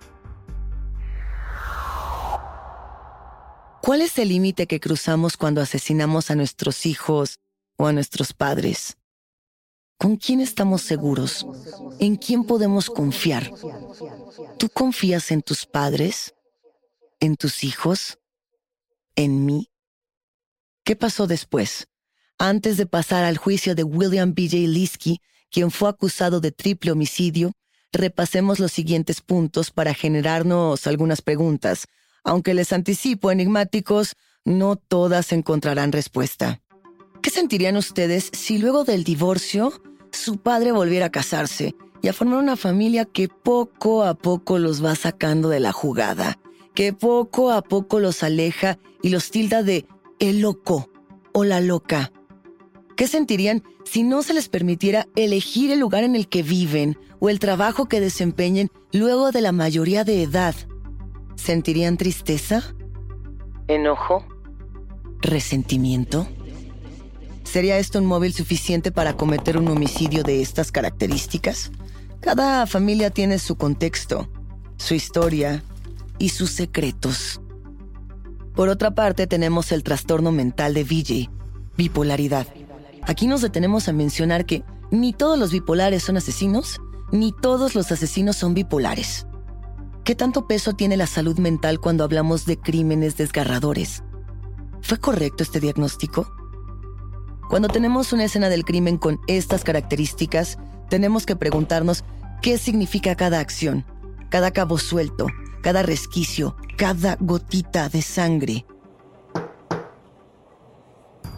¿Cuál 3.82 4.02
es 4.02 4.18
el 4.18 4.28
límite 4.28 4.66
que 4.66 4.80
cruzamos 4.80 5.36
cuando 5.36 5.62
asesinamos 5.62 6.30
a 6.30 6.34
nuestros 6.34 6.84
hijos 6.84 7.38
o 7.76 7.86
a 7.86 7.92
nuestros 7.92 8.34
padres? 8.34 8.98
¿Con 9.96 10.16
quién 10.16 10.40
estamos 10.40 10.82
seguros? 10.82 11.46
¿En 11.98 12.16
quién 12.16 12.44
podemos 12.44 12.90
confiar? 12.90 13.50
¿Tú 14.58 14.68
confías 14.68 15.30
en 15.30 15.42
tus 15.42 15.64
padres? 15.64 16.34
¿En 17.18 17.36
tus 17.36 17.64
hijos? 17.64 18.18
¿En 19.16 19.46
mí? 19.46 19.70
¿Qué 20.84 20.94
pasó 20.94 21.26
después? 21.26 21.88
Antes 22.38 22.76
de 22.76 22.86
pasar 22.86 23.24
al 23.24 23.36
juicio 23.36 23.74
de 23.74 23.82
William 23.82 24.32
B.J. 24.34 24.56
Liskey, 24.68 25.20
quien 25.50 25.70
fue 25.70 25.88
acusado 25.88 26.40
de 26.40 26.52
triple 26.52 26.92
homicidio, 26.92 27.52
repasemos 27.92 28.60
los 28.60 28.72
siguientes 28.72 29.20
puntos 29.20 29.70
para 29.70 29.94
generarnos 29.94 30.86
algunas 30.86 31.20
preguntas. 31.20 31.86
Aunque 32.22 32.54
les 32.54 32.72
anticipo, 32.72 33.30
enigmáticos, 33.30 34.14
no 34.44 34.76
todas 34.76 35.32
encontrarán 35.32 35.92
respuesta. 35.92 36.60
¿Qué 37.22 37.30
sentirían 37.30 37.76
ustedes 37.76 38.30
si 38.32 38.58
luego 38.58 38.84
del 38.84 39.04
divorcio 39.04 39.72
su 40.12 40.38
padre 40.38 40.72
volviera 40.72 41.06
a 41.06 41.10
casarse 41.10 41.74
y 42.00 42.08
a 42.08 42.12
formar 42.12 42.38
una 42.38 42.56
familia 42.56 43.04
que 43.04 43.28
poco 43.28 44.04
a 44.04 44.14
poco 44.14 44.58
los 44.58 44.84
va 44.84 44.94
sacando 44.94 45.48
de 45.48 45.60
la 45.60 45.72
jugada, 45.72 46.38
que 46.74 46.92
poco 46.92 47.50
a 47.50 47.62
poco 47.62 47.98
los 47.98 48.22
aleja 48.22 48.78
y 49.02 49.10
los 49.10 49.30
tilda 49.30 49.62
de 49.62 49.86
el 50.20 50.40
loco 50.40 50.90
o 51.32 51.44
la 51.44 51.60
loca? 51.60 52.12
¿Qué 52.98 53.06
sentirían 53.06 53.62
si 53.84 54.02
no 54.02 54.24
se 54.24 54.34
les 54.34 54.48
permitiera 54.48 55.06
elegir 55.14 55.70
el 55.70 55.78
lugar 55.78 56.02
en 56.02 56.16
el 56.16 56.26
que 56.26 56.42
viven 56.42 56.98
o 57.20 57.28
el 57.28 57.38
trabajo 57.38 57.86
que 57.86 58.00
desempeñen 58.00 58.72
luego 58.92 59.30
de 59.30 59.40
la 59.40 59.52
mayoría 59.52 60.02
de 60.02 60.24
edad? 60.24 60.56
¿Sentirían 61.36 61.96
tristeza? 61.96 62.74
¿Enojo? 63.68 64.26
¿Resentimiento? 65.20 66.26
¿Sería 67.44 67.78
esto 67.78 68.00
un 68.00 68.06
móvil 68.06 68.32
suficiente 68.32 68.90
para 68.90 69.16
cometer 69.16 69.58
un 69.58 69.68
homicidio 69.68 70.24
de 70.24 70.42
estas 70.42 70.72
características? 70.72 71.70
Cada 72.18 72.66
familia 72.66 73.10
tiene 73.10 73.38
su 73.38 73.54
contexto, 73.54 74.28
su 74.76 74.94
historia 74.94 75.62
y 76.18 76.30
sus 76.30 76.50
secretos. 76.50 77.40
Por 78.56 78.68
otra 78.68 78.96
parte, 78.96 79.28
tenemos 79.28 79.70
el 79.70 79.84
trastorno 79.84 80.32
mental 80.32 80.74
de 80.74 80.82
VJ, 80.82 81.30
bipolaridad. 81.76 82.57
Aquí 83.06 83.26
nos 83.26 83.42
detenemos 83.42 83.88
a 83.88 83.92
mencionar 83.92 84.46
que 84.46 84.64
ni 84.90 85.12
todos 85.12 85.38
los 85.38 85.52
bipolares 85.52 86.02
son 86.02 86.16
asesinos, 86.16 86.80
ni 87.12 87.32
todos 87.32 87.74
los 87.74 87.90
asesinos 87.92 88.36
son 88.36 88.54
bipolares. 88.54 89.26
¿Qué 90.04 90.14
tanto 90.14 90.46
peso 90.46 90.72
tiene 90.72 90.96
la 90.96 91.06
salud 91.06 91.38
mental 91.38 91.80
cuando 91.80 92.04
hablamos 92.04 92.46
de 92.46 92.58
crímenes 92.58 93.16
desgarradores? 93.16 94.02
¿Fue 94.80 94.98
correcto 94.98 95.42
este 95.42 95.60
diagnóstico? 95.60 96.32
Cuando 97.48 97.68
tenemos 97.68 98.12
una 98.12 98.24
escena 98.24 98.48
del 98.48 98.64
crimen 98.64 98.98
con 98.98 99.20
estas 99.26 99.64
características, 99.64 100.58
tenemos 100.88 101.26
que 101.26 101.36
preguntarnos 101.36 102.04
qué 102.40 102.58
significa 102.58 103.14
cada 103.16 103.40
acción, 103.40 103.84
cada 104.30 104.50
cabo 104.50 104.78
suelto, 104.78 105.26
cada 105.62 105.82
resquicio, 105.82 106.56
cada 106.76 107.16
gotita 107.20 107.88
de 107.88 108.02
sangre. 108.02 108.66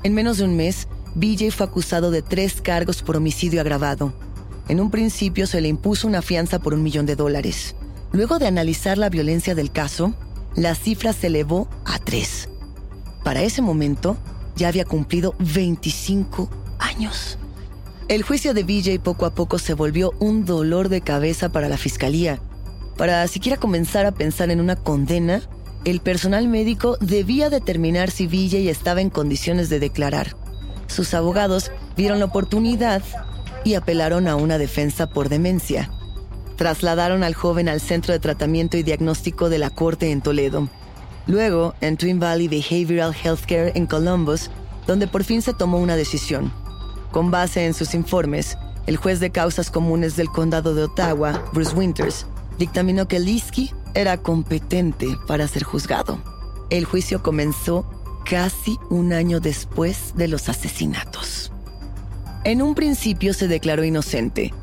En 0.03 0.15
menos 0.15 0.39
de 0.39 0.45
un 0.45 0.57
mes, 0.57 0.89
BJ 1.15 1.51
fue 1.51 1.67
acusado 1.67 2.11
de 2.11 2.23
tres 2.23 2.61
cargos 2.61 3.03
por 3.03 3.17
homicidio 3.17 3.61
agravado. 3.61 4.13
En 4.69 4.81
un 4.81 4.91
principio 4.91 5.47
se 5.47 5.61
le 5.61 5.69
impuso 5.69 6.07
una 6.07 6.23
fianza 6.23 6.61
por 6.61 6.75
un 6.75 6.83
millón 6.83 7.07
de 7.07 7.17
dólares. 7.17 7.75
Luego 8.13 8.39
de 8.39 8.47
analizar 8.47 8.99
la 8.99 9.09
violencia 9.09 9.55
del 9.55 9.73
caso, 9.73 10.15
la 10.55 10.75
cifra 10.75 11.13
se 11.13 11.29
elevó 11.29 11.69
a 11.85 11.99
tres. 11.99 12.49
Para 13.25 13.43
ese 13.43 13.63
momento, 13.63 14.17
ya 14.57 14.69
había 14.69 14.85
cumplido 14.85 15.35
25 15.39 16.49
años. 16.79 17.39
El 18.09 18.23
juicio 18.23 18.55
de 18.55 18.65
BJ 18.65 18.99
poco 19.01 19.27
a 19.27 19.35
poco 19.35 19.59
se 19.59 19.75
volvió 19.75 20.13
un 20.19 20.45
dolor 20.45 20.89
de 20.89 21.01
cabeza 21.01 21.51
para 21.51 21.69
la 21.69 21.77
fiscalía. 21.77 22.41
Para 22.97 23.27
siquiera 23.29 23.57
comenzar 23.57 24.07
a 24.07 24.13
pensar 24.13 24.51
en 24.51 24.61
una 24.61 24.77
condena, 24.77 25.43
el 25.85 26.01
personal 26.01 26.49
médico 26.49 26.97
debía 27.01 27.51
determinar 27.51 28.11
si 28.11 28.27
BJ 28.27 28.69
estaba 28.69 29.01
en 29.01 29.11
condiciones 29.11 29.69
de 29.69 29.81
declarar. 29.81 30.37
Sus 30.91 31.15
abogados 31.15 31.71
vieron 31.97 32.19
la 32.19 32.25
oportunidad 32.25 33.03
y 33.65 33.75
apelaron 33.75 34.27
a 34.27 34.35
una 34.35 34.59
defensa 34.59 35.09
por 35.09 35.29
demencia. 35.29 35.89
Trasladaron 36.57 37.23
al 37.23 37.35
joven 37.35 37.69
al 37.69 37.81
Centro 37.81 38.13
de 38.13 38.19
Tratamiento 38.19 38.77
y 38.77 38.83
Diagnóstico 38.83 39.49
de 39.49 39.59
la 39.59 39.71
Corte 39.71 40.11
en 40.11 40.21
Toledo. 40.21 40.69
Luego, 41.27 41.75
en 41.81 41.97
Twin 41.97 42.19
Valley 42.19 42.49
Behavioral 42.49 43.15
Healthcare 43.15 43.73
en 43.77 43.87
Columbus, 43.87 44.51
donde 44.87 45.07
por 45.07 45.23
fin 45.23 45.43
se 45.43 45.55
tomó 45.55 45.79
una 45.79 45.95
decisión. 45.95 46.53
Con 47.13 47.31
base 47.31 47.67
en 47.67 47.75
sus 47.75 47.95
informes, 47.95 48.59
el 48.87 48.97
juez 48.97 49.21
de 49.21 49.31
causas 49.31 49.71
comunes 49.71 50.17
del 50.17 50.29
condado 50.29 50.75
de 50.75 50.83
Ottawa, 50.83 51.45
Bruce 51.53 51.75
Winters, 51.75 52.27
dictaminó 52.59 53.07
que 53.07 53.21
Liski 53.21 53.73
era 53.95 54.17
competente 54.17 55.07
para 55.29 55.47
ser 55.47 55.63
juzgado. 55.63 56.21
El 56.69 56.85
juicio 56.85 57.23
comenzó 57.23 57.87
casi 58.25 58.79
un 58.89 59.13
año 59.13 59.41
después 59.41 60.15
de 60.17 60.29
los 60.29 60.49
asesinatos. 60.49 61.53
En 62.45 62.63
un 62.63 62.75
principio 62.75 63.35
se 63.35 63.49
declaró 63.49 63.85
inocente 63.85 64.55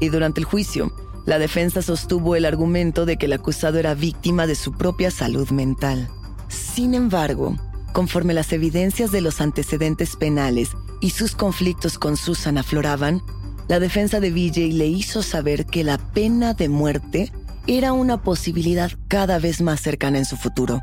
y 0.00 0.08
durante 0.08 0.40
el 0.40 0.44
juicio 0.44 0.92
la 1.24 1.38
defensa 1.38 1.82
sostuvo 1.82 2.34
el 2.34 2.44
argumento 2.44 3.06
de 3.06 3.16
que 3.16 3.26
el 3.26 3.32
acusado 3.32 3.78
era 3.78 3.94
víctima 3.94 4.46
de 4.46 4.56
su 4.56 4.72
propia 4.72 5.10
salud 5.10 5.48
mental. 5.50 6.08
Sin 6.48 6.94
embargo, 6.94 7.56
conforme 7.92 8.34
las 8.34 8.52
evidencias 8.52 9.12
de 9.12 9.20
los 9.20 9.40
antecedentes 9.40 10.16
penales 10.16 10.70
y 11.00 11.10
sus 11.10 11.36
conflictos 11.36 11.98
con 11.98 12.16
Susan 12.16 12.58
afloraban, 12.58 13.22
la 13.68 13.78
defensa 13.78 14.18
de 14.18 14.30
VJ 14.30 14.72
le 14.72 14.86
hizo 14.86 15.22
saber 15.22 15.66
que 15.66 15.84
la 15.84 15.98
pena 15.98 16.54
de 16.54 16.68
muerte 16.68 17.32
era 17.66 17.92
una 17.92 18.22
posibilidad 18.22 18.90
cada 19.06 19.38
vez 19.38 19.60
más 19.60 19.80
cercana 19.80 20.18
en 20.18 20.24
su 20.24 20.36
futuro. 20.36 20.80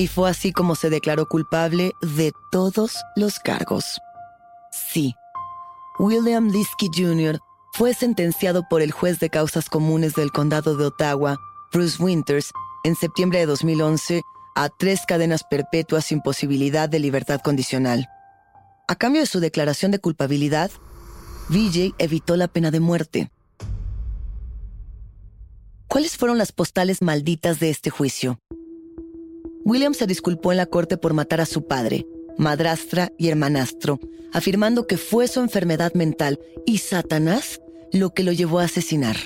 Y 0.00 0.06
fue 0.06 0.30
así 0.30 0.50
como 0.50 0.76
se 0.76 0.88
declaró 0.88 1.26
culpable 1.26 1.92
de 2.00 2.32
todos 2.50 2.96
los 3.16 3.38
cargos. 3.38 4.00
Sí, 4.72 5.14
William 5.98 6.48
Liskey 6.48 6.88
Jr 6.96 7.38
fue 7.74 7.92
sentenciado 7.92 8.66
por 8.66 8.80
el 8.80 8.92
juez 8.92 9.20
de 9.20 9.28
causas 9.28 9.68
comunes 9.68 10.14
del 10.14 10.32
condado 10.32 10.74
de 10.78 10.86
Ottawa, 10.86 11.36
Bruce 11.70 12.02
Winters, 12.02 12.50
en 12.82 12.96
septiembre 12.96 13.40
de 13.40 13.44
2011 13.44 14.22
a 14.54 14.70
tres 14.70 15.02
cadenas 15.06 15.44
perpetuas 15.44 16.06
sin 16.06 16.22
posibilidad 16.22 16.88
de 16.88 16.98
libertad 16.98 17.42
condicional. 17.42 18.08
A 18.88 18.96
cambio 18.96 19.20
de 19.20 19.26
su 19.26 19.38
declaración 19.38 19.90
de 19.90 19.98
culpabilidad, 19.98 20.70
VJ 21.50 21.94
evitó 21.98 22.36
la 22.36 22.48
pena 22.48 22.70
de 22.70 22.80
muerte. 22.80 23.30
¿Cuáles 25.88 26.16
fueron 26.16 26.38
las 26.38 26.52
postales 26.52 27.02
malditas 27.02 27.60
de 27.60 27.68
este 27.68 27.90
juicio? 27.90 28.40
William 29.64 29.94
se 29.94 30.06
disculpó 30.06 30.52
en 30.52 30.58
la 30.58 30.66
corte 30.66 30.96
por 30.96 31.12
matar 31.12 31.40
a 31.40 31.46
su 31.46 31.66
padre, 31.66 32.06
madrastra 32.38 33.12
y 33.18 33.28
hermanastro, 33.28 34.00
afirmando 34.32 34.86
que 34.86 34.96
fue 34.96 35.28
su 35.28 35.40
enfermedad 35.40 35.92
mental 35.94 36.40
y 36.66 36.78
Satanás 36.78 37.60
lo 37.92 38.10
que 38.10 38.22
lo 38.22 38.32
llevó 38.32 38.60
a 38.60 38.64
asesinar. 38.64 39.16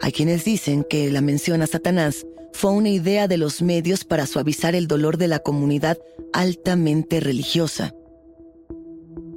Hay 0.00 0.12
quienes 0.12 0.44
dicen 0.44 0.84
que 0.88 1.10
la 1.10 1.20
mención 1.20 1.62
a 1.62 1.66
Satanás 1.66 2.26
fue 2.52 2.70
una 2.70 2.88
idea 2.88 3.28
de 3.28 3.36
los 3.36 3.62
medios 3.62 4.04
para 4.04 4.26
suavizar 4.26 4.74
el 4.74 4.86
dolor 4.86 5.16
de 5.16 5.28
la 5.28 5.40
comunidad 5.40 5.98
altamente 6.32 7.20
religiosa. 7.20 7.94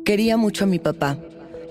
Quería 0.06 0.38
mucho 0.38 0.66
a 0.66 0.68
mi 0.68 0.80
papá 0.80 1.20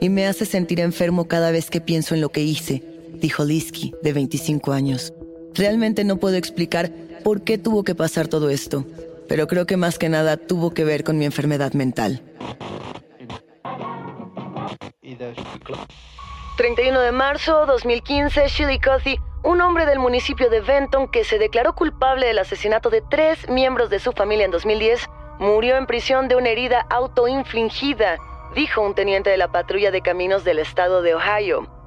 y 0.00 0.08
me 0.08 0.26
hace 0.26 0.46
sentir 0.46 0.80
enfermo 0.80 1.28
cada 1.28 1.50
vez 1.50 1.70
que 1.70 1.80
pienso 1.80 2.14
en 2.14 2.20
lo 2.20 2.30
que 2.30 2.42
hice, 2.42 2.82
dijo 3.20 3.44
Liski, 3.44 3.92
de 4.02 4.12
25 4.12 4.72
años. 4.72 5.12
Realmente 5.54 6.04
no 6.04 6.16
puedo 6.16 6.36
explicar 6.36 6.90
por 7.24 7.42
qué 7.42 7.58
tuvo 7.58 7.84
que 7.84 7.94
pasar 7.94 8.28
todo 8.28 8.50
esto, 8.50 8.84
pero 9.28 9.46
creo 9.46 9.66
que 9.66 9.76
más 9.76 9.98
que 9.98 10.08
nada 10.08 10.36
tuvo 10.36 10.72
que 10.72 10.84
ver 10.84 11.04
con 11.04 11.18
mi 11.18 11.24
enfermedad 11.24 11.72
mental. 11.72 12.22
31 16.56 17.00
de 17.00 17.12
marzo 17.12 17.66
2015, 17.66 18.46
Chillicothe, 18.46 19.18
un 19.42 19.60
hombre 19.60 19.86
del 19.86 19.98
municipio 19.98 20.50
de 20.50 20.60
Benton 20.60 21.08
que 21.10 21.24
se 21.24 21.38
declaró 21.38 21.74
culpable 21.74 22.26
del 22.26 22.38
asesinato 22.38 22.90
de 22.90 23.02
tres 23.02 23.48
miembros 23.48 23.88
de 23.90 23.98
su 23.98 24.12
familia 24.12 24.44
en 24.44 24.50
2010, 24.50 25.08
murió 25.38 25.76
en 25.76 25.86
prisión 25.86 26.28
de 26.28 26.36
una 26.36 26.50
herida 26.50 26.86
autoinfligida, 26.90 28.18
dijo 28.54 28.82
un 28.82 28.94
teniente 28.94 29.30
de 29.30 29.38
la 29.38 29.50
patrulla 29.50 29.90
de 29.90 30.02
caminos 30.02 30.44
del 30.44 30.58
estado 30.58 31.02
de 31.02 31.14
Ohio. 31.14 31.79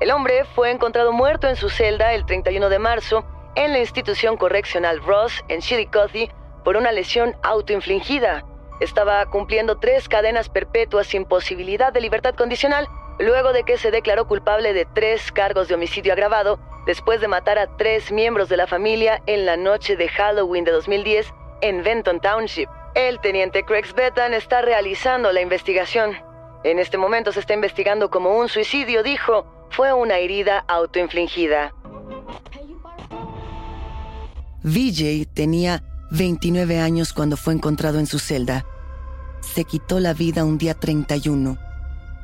El 0.00 0.12
hombre 0.12 0.44
fue 0.44 0.70
encontrado 0.70 1.12
muerto 1.12 1.48
en 1.48 1.56
su 1.56 1.68
celda 1.68 2.12
el 2.14 2.24
31 2.24 2.68
de 2.68 2.78
marzo 2.78 3.24
en 3.56 3.72
la 3.72 3.80
institución 3.80 4.36
correccional 4.36 5.02
Ross 5.02 5.44
en 5.48 5.60
Chillicothe 5.60 6.30
por 6.62 6.76
una 6.76 6.92
lesión 6.92 7.36
autoinfligida. 7.42 8.44
Estaba 8.78 9.26
cumpliendo 9.26 9.78
tres 9.78 10.08
cadenas 10.08 10.48
perpetuas 10.48 11.08
sin 11.08 11.24
posibilidad 11.24 11.92
de 11.92 12.00
libertad 12.00 12.36
condicional 12.36 12.86
luego 13.18 13.52
de 13.52 13.64
que 13.64 13.76
se 13.76 13.90
declaró 13.90 14.28
culpable 14.28 14.72
de 14.72 14.84
tres 14.84 15.32
cargos 15.32 15.66
de 15.66 15.74
homicidio 15.74 16.12
agravado 16.12 16.60
después 16.86 17.20
de 17.20 17.26
matar 17.26 17.58
a 17.58 17.76
tres 17.76 18.12
miembros 18.12 18.48
de 18.48 18.56
la 18.56 18.68
familia 18.68 19.20
en 19.26 19.46
la 19.46 19.56
noche 19.56 19.96
de 19.96 20.08
Halloween 20.08 20.64
de 20.64 20.70
2010 20.70 21.34
en 21.60 21.82
Benton 21.82 22.20
Township. 22.20 22.68
El 22.94 23.18
teniente 23.18 23.64
Craig 23.64 23.92
Betan 23.96 24.32
está 24.32 24.62
realizando 24.62 25.32
la 25.32 25.40
investigación. 25.40 26.16
En 26.62 26.78
este 26.78 26.98
momento 26.98 27.32
se 27.32 27.40
está 27.40 27.54
investigando 27.54 28.10
como 28.10 28.36
un 28.36 28.48
suicidio, 28.48 29.02
dijo. 29.02 29.57
Fue 29.70 29.92
una 29.92 30.18
herida 30.18 30.64
autoinfligida. 30.68 31.74
VJ 34.64 35.26
tenía 35.32 35.84
29 36.10 36.80
años 36.80 37.12
cuando 37.12 37.36
fue 37.36 37.54
encontrado 37.54 37.98
en 37.98 38.06
su 38.06 38.18
celda. 38.18 38.66
Se 39.40 39.64
quitó 39.64 40.00
la 40.00 40.14
vida 40.14 40.44
un 40.44 40.58
día 40.58 40.74
31. 40.74 41.56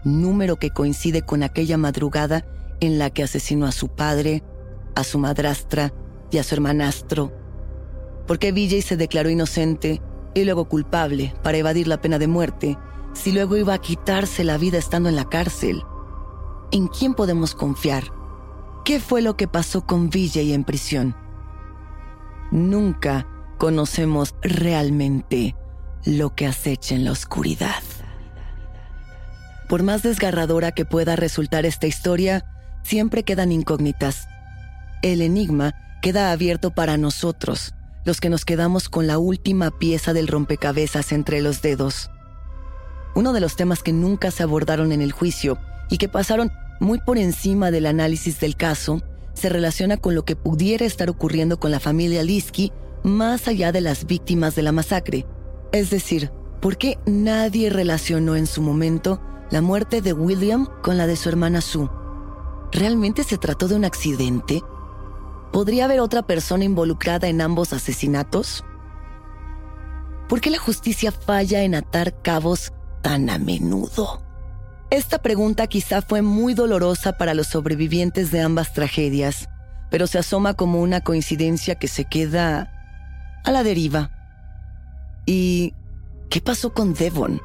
número 0.05 0.57
que 0.57 0.71
coincide 0.71 1.23
con 1.23 1.43
aquella 1.43 1.79
madrugada 1.79 2.45
en 2.81 2.99
la 2.99 3.09
que 3.09 3.23
asesinó 3.23 3.67
a 3.67 3.73
su 3.73 3.89
padre, 3.89 4.43
a 4.95 5.05
su 5.05 5.19
madrastra 5.19 5.95
y 6.31 6.39
a 6.39 6.43
su 6.43 6.55
hermanastro. 6.55 7.33
¿Por 8.27 8.39
qué 8.39 8.53
Vijay 8.53 8.83
se 8.83 8.97
declaró 8.97 9.31
inocente 9.31 10.03
y 10.35 10.45
luego 10.45 10.69
culpable 10.69 11.35
para 11.43 11.59
evadir 11.59 11.89
la 11.89 12.01
pena 12.01 12.19
de 12.19 12.27
muerte 12.27 12.77
si 13.15 13.33
luego 13.33 13.57
iba 13.57 13.75
a 13.75 13.81
quitarse 13.81 14.45
la 14.45 14.59
vida 14.59 14.77
estando 14.77 15.09
en 15.09 15.17
la 15.17 15.29
cárcel? 15.29 15.83
¿En 16.75 16.89
quién 16.89 17.15
podemos 17.15 17.55
confiar? 17.55 18.03
¿Qué 18.85 18.99
fue 18.99 19.23
lo 19.23 19.37
que 19.37 19.47
pasó 19.47 19.87
con 19.87 20.11
Vijay 20.11 20.53
en 20.53 20.65
prisión? 20.65 21.15
Nunca 22.51 23.29
conocemos 23.59 24.35
realmente 24.43 25.55
lo 26.05 26.35
que 26.35 26.49
acecha 26.49 26.97
en 26.97 27.05
la 27.05 27.13
oscuridad. 27.13 27.81
Por 29.69 29.85
más 29.85 30.03
desgarradora 30.03 30.73
que 30.73 30.85
pueda 30.85 31.15
resultar 31.15 31.65
esta 31.65 31.87
historia, 31.87 32.45
siempre 32.83 33.23
quedan 33.23 33.53
incógnitas. 33.53 34.27
El 35.01 35.23
enigma 35.23 35.77
queda 36.03 36.33
abierto 36.33 36.73
para 36.73 36.97
nosotros, 36.97 37.73
los 38.05 38.21
que 38.21 38.31
nos 38.31 38.45
quedamos 38.45 38.89
con 38.89 39.07
la 39.07 39.19
última 39.19 39.71
pieza 39.71 40.13
del 40.13 40.27
rompecabezas 40.27 41.13
entre 41.13 41.41
los 41.41 41.63
dedos. 41.63 42.11
Uno 43.15 43.33
de 43.33 43.39
los 43.39 43.55
temas 43.55 43.85
que 43.85 43.93
nunca 43.93 44.33
se 44.33 44.43
abordaron 44.43 44.91
en 44.91 45.03
el 45.03 45.13
juicio 45.13 45.57
y 45.89 45.99
que 45.99 46.09
pasaron 46.09 46.51
muy 46.81 46.99
por 46.99 47.19
encima 47.19 47.71
del 47.71 47.87
análisis 47.87 48.41
del 48.41 48.57
caso 48.57 49.03
se 49.35 49.49
relaciona 49.49 49.97
con 49.97 50.15
lo 50.15 50.25
que 50.25 50.37
pudiera 50.37 50.87
estar 50.87 51.11
ocurriendo 51.11 51.59
con 51.59 51.71
la 51.71 51.81
familia 51.81 52.23
Liski 52.23 52.73
más 53.03 53.49
allá 53.49 53.73
de 53.73 53.81
las 53.81 54.07
víctimas 54.07 54.55
de 54.55 54.63
la 54.63 54.73
masacre. 54.73 55.27
Es 55.73 55.91
decir, 55.91 56.31
¿por 56.61 56.79
qué 56.79 56.99
nadie 57.07 57.69
relacionó 57.69 58.37
en 58.37 58.47
su 58.47 58.63
momento 58.63 59.21
la 59.51 59.61
muerte 59.61 60.01
de 60.01 60.13
William 60.13 60.69
con 60.83 60.97
la 60.97 61.07
de 61.07 61.17
su 61.17 61.29
hermana 61.29 61.61
Sue? 61.61 61.91
¿Realmente 62.73 63.25
se 63.25 63.39
trató 63.39 63.69
de 63.69 63.77
un 63.77 63.85
accidente? 63.85 64.63
¿Podría 65.53 65.85
haber 65.85 66.01
otra 66.01 66.23
persona 66.23 66.65
involucrada 66.65 67.29
en 67.29 67.41
ambos 67.41 67.73
asesinatos? 67.73 68.65
¿Por 70.29 70.41
qué 70.41 70.51
la 70.51 70.59
justicia 70.59 71.13
falla 71.13 71.63
en 71.63 71.75
atar 71.75 72.21
cabos 72.23 72.73
tan 73.03 73.31
a 73.31 73.39
menudo? 73.39 74.23
Esta 74.91 75.19
pregunta 75.19 75.67
quizá 75.67 76.03
fue 76.03 76.23
muy 76.23 76.55
dolorosa 76.55 77.17
para 77.19 77.35
los 77.35 77.49
sobrevivientes 77.49 78.31
de 78.31 78.41
ambas 78.41 78.73
tragedias, 78.73 79.49
pero 79.91 80.07
se 80.07 80.19
asoma 80.19 80.55
como 80.55 80.81
una 80.81 81.01
coincidencia 81.01 81.75
que 81.77 81.89
se 81.89 82.05
queda 82.05 82.71
a 83.45 83.51
la 83.51 83.63
deriva. 83.63 84.11
¿Y 85.27 85.75
qué 86.31 86.41
pasó 86.41 86.75
con 86.75 86.95
Devon? 86.95 87.41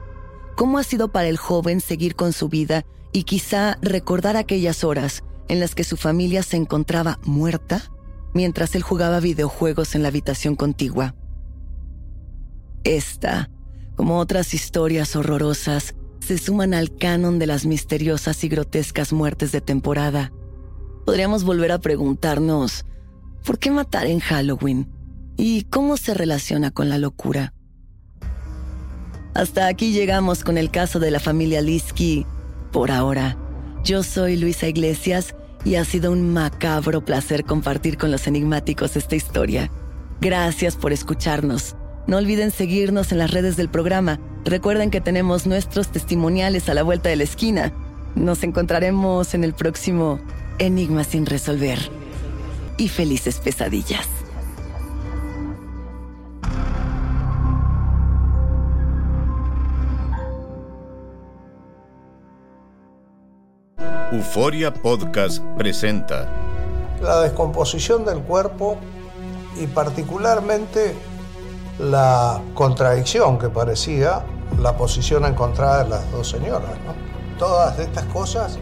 ¿Cómo 0.55 0.77
ha 0.77 0.83
sido 0.83 1.11
para 1.11 1.27
el 1.29 1.37
joven 1.37 1.79
seguir 1.81 2.15
con 2.15 2.33
su 2.33 2.49
vida 2.49 2.83
y 3.13 3.23
quizá 3.23 3.77
recordar 3.81 4.35
aquellas 4.35 4.83
horas 4.83 5.23
en 5.47 5.59
las 5.59 5.73
que 5.73 5.83
su 5.83 5.97
familia 5.97 6.43
se 6.43 6.57
encontraba 6.57 7.19
muerta 7.23 7.81
mientras 8.33 8.75
él 8.75 8.83
jugaba 8.83 9.19
videojuegos 9.19 9.95
en 9.95 10.03
la 10.03 10.09
habitación 10.09 10.55
contigua? 10.55 11.15
Esta, 12.83 13.49
como 13.95 14.19
otras 14.19 14.53
historias 14.53 15.15
horrorosas, 15.15 15.95
se 16.19 16.37
suman 16.37 16.73
al 16.73 16.95
canon 16.95 17.39
de 17.39 17.47
las 17.47 17.65
misteriosas 17.65 18.43
y 18.43 18.49
grotescas 18.49 19.13
muertes 19.13 19.51
de 19.51 19.61
temporada. 19.61 20.31
Podríamos 21.05 21.43
volver 21.43 21.71
a 21.71 21.79
preguntarnos, 21.79 22.85
¿por 23.43 23.59
qué 23.59 23.71
matar 23.71 24.05
en 24.05 24.19
Halloween? 24.19 24.87
¿Y 25.37 25.63
cómo 25.63 25.97
se 25.97 26.13
relaciona 26.13 26.71
con 26.71 26.89
la 26.89 26.97
locura? 26.97 27.53
Hasta 29.33 29.67
aquí 29.67 29.93
llegamos 29.93 30.43
con 30.43 30.57
el 30.57 30.69
caso 30.69 30.99
de 30.99 31.11
la 31.11 31.19
familia 31.19 31.61
Liski. 31.61 32.25
Por 32.71 32.91
ahora, 32.91 33.37
yo 33.83 34.03
soy 34.03 34.35
Luisa 34.35 34.67
Iglesias 34.67 35.35
y 35.63 35.75
ha 35.75 35.85
sido 35.85 36.11
un 36.11 36.33
macabro 36.33 37.03
placer 37.03 37.43
compartir 37.45 37.97
con 37.97 38.11
los 38.11 38.27
enigmáticos 38.27 38.95
esta 38.95 39.15
historia. 39.15 39.71
Gracias 40.21 40.75
por 40.75 40.91
escucharnos. 40.91 41.75
No 42.09 42.17
olviden 42.17 42.49
seguirnos 42.49 43.11
en 43.11 43.19
las 43.19 43.29
redes 43.29 43.55
del 43.55 43.69
programa. 43.69 44.19
Recuerden 44.43 44.89
que 44.89 44.99
tenemos 44.99 45.45
nuestros 45.45 45.89
testimoniales 45.89 46.67
a 46.67 46.73
la 46.73 46.81
vuelta 46.81 47.07
de 47.07 47.15
la 47.15 47.23
esquina. 47.23 47.71
Nos 48.15 48.41
encontraremos 48.41 49.35
en 49.35 49.43
el 49.43 49.53
próximo 49.53 50.19
Enigma 50.57 51.03
sin 51.03 51.27
resolver. 51.27 51.77
Y 52.77 52.87
felices 52.87 53.37
pesadillas. 53.37 54.07
Euforia 64.11 64.73
Podcast 64.73 65.43
presenta 65.59 66.27
la 67.03 67.21
descomposición 67.21 68.03
del 68.03 68.17
cuerpo 68.21 68.79
y 69.61 69.67
particularmente 69.67 70.95
la 71.79 72.41
contradicción 72.53 73.39
que 73.39 73.49
parecía 73.49 74.23
la 74.59 74.75
posición 74.75 75.25
encontrada 75.25 75.83
de 75.83 75.89
las 75.89 76.11
dos 76.11 76.29
señoras. 76.29 76.69
Todas 77.37 77.79
estas 77.79 78.03
cosas 78.05 78.59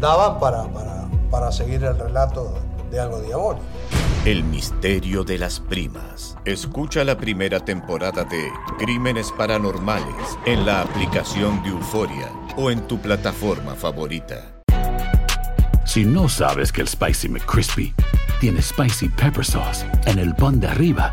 daban 0.00 0.38
para, 0.38 0.64
para, 0.64 1.08
para 1.30 1.50
seguir 1.50 1.82
el 1.84 1.98
relato 1.98 2.54
de 2.90 3.00
algo 3.00 3.20
diabólico. 3.20 3.64
El 4.24 4.44
misterio 4.44 5.24
de 5.24 5.38
las 5.38 5.60
primas. 5.60 6.36
Escucha 6.44 7.04
la 7.04 7.16
primera 7.16 7.64
temporada 7.64 8.24
de 8.24 8.50
Crímenes 8.78 9.32
Paranormales 9.32 10.38
en 10.44 10.66
la 10.66 10.82
aplicación 10.82 11.62
de 11.62 11.70
Euforia 11.70 12.30
o 12.56 12.70
en 12.70 12.86
tu 12.86 12.98
plataforma 12.98 13.74
favorita. 13.74 14.60
Si 15.86 16.04
no 16.04 16.28
sabes 16.28 16.70
que 16.70 16.82
el 16.82 16.88
Spicy 16.88 17.30
McCrispy 17.30 17.94
tiene 18.40 18.60
Spicy 18.60 19.08
Pepper 19.08 19.44
Sauce 19.44 19.86
en 20.04 20.18
el 20.18 20.34
pan 20.34 20.60
de 20.60 20.66
arriba 20.66 21.12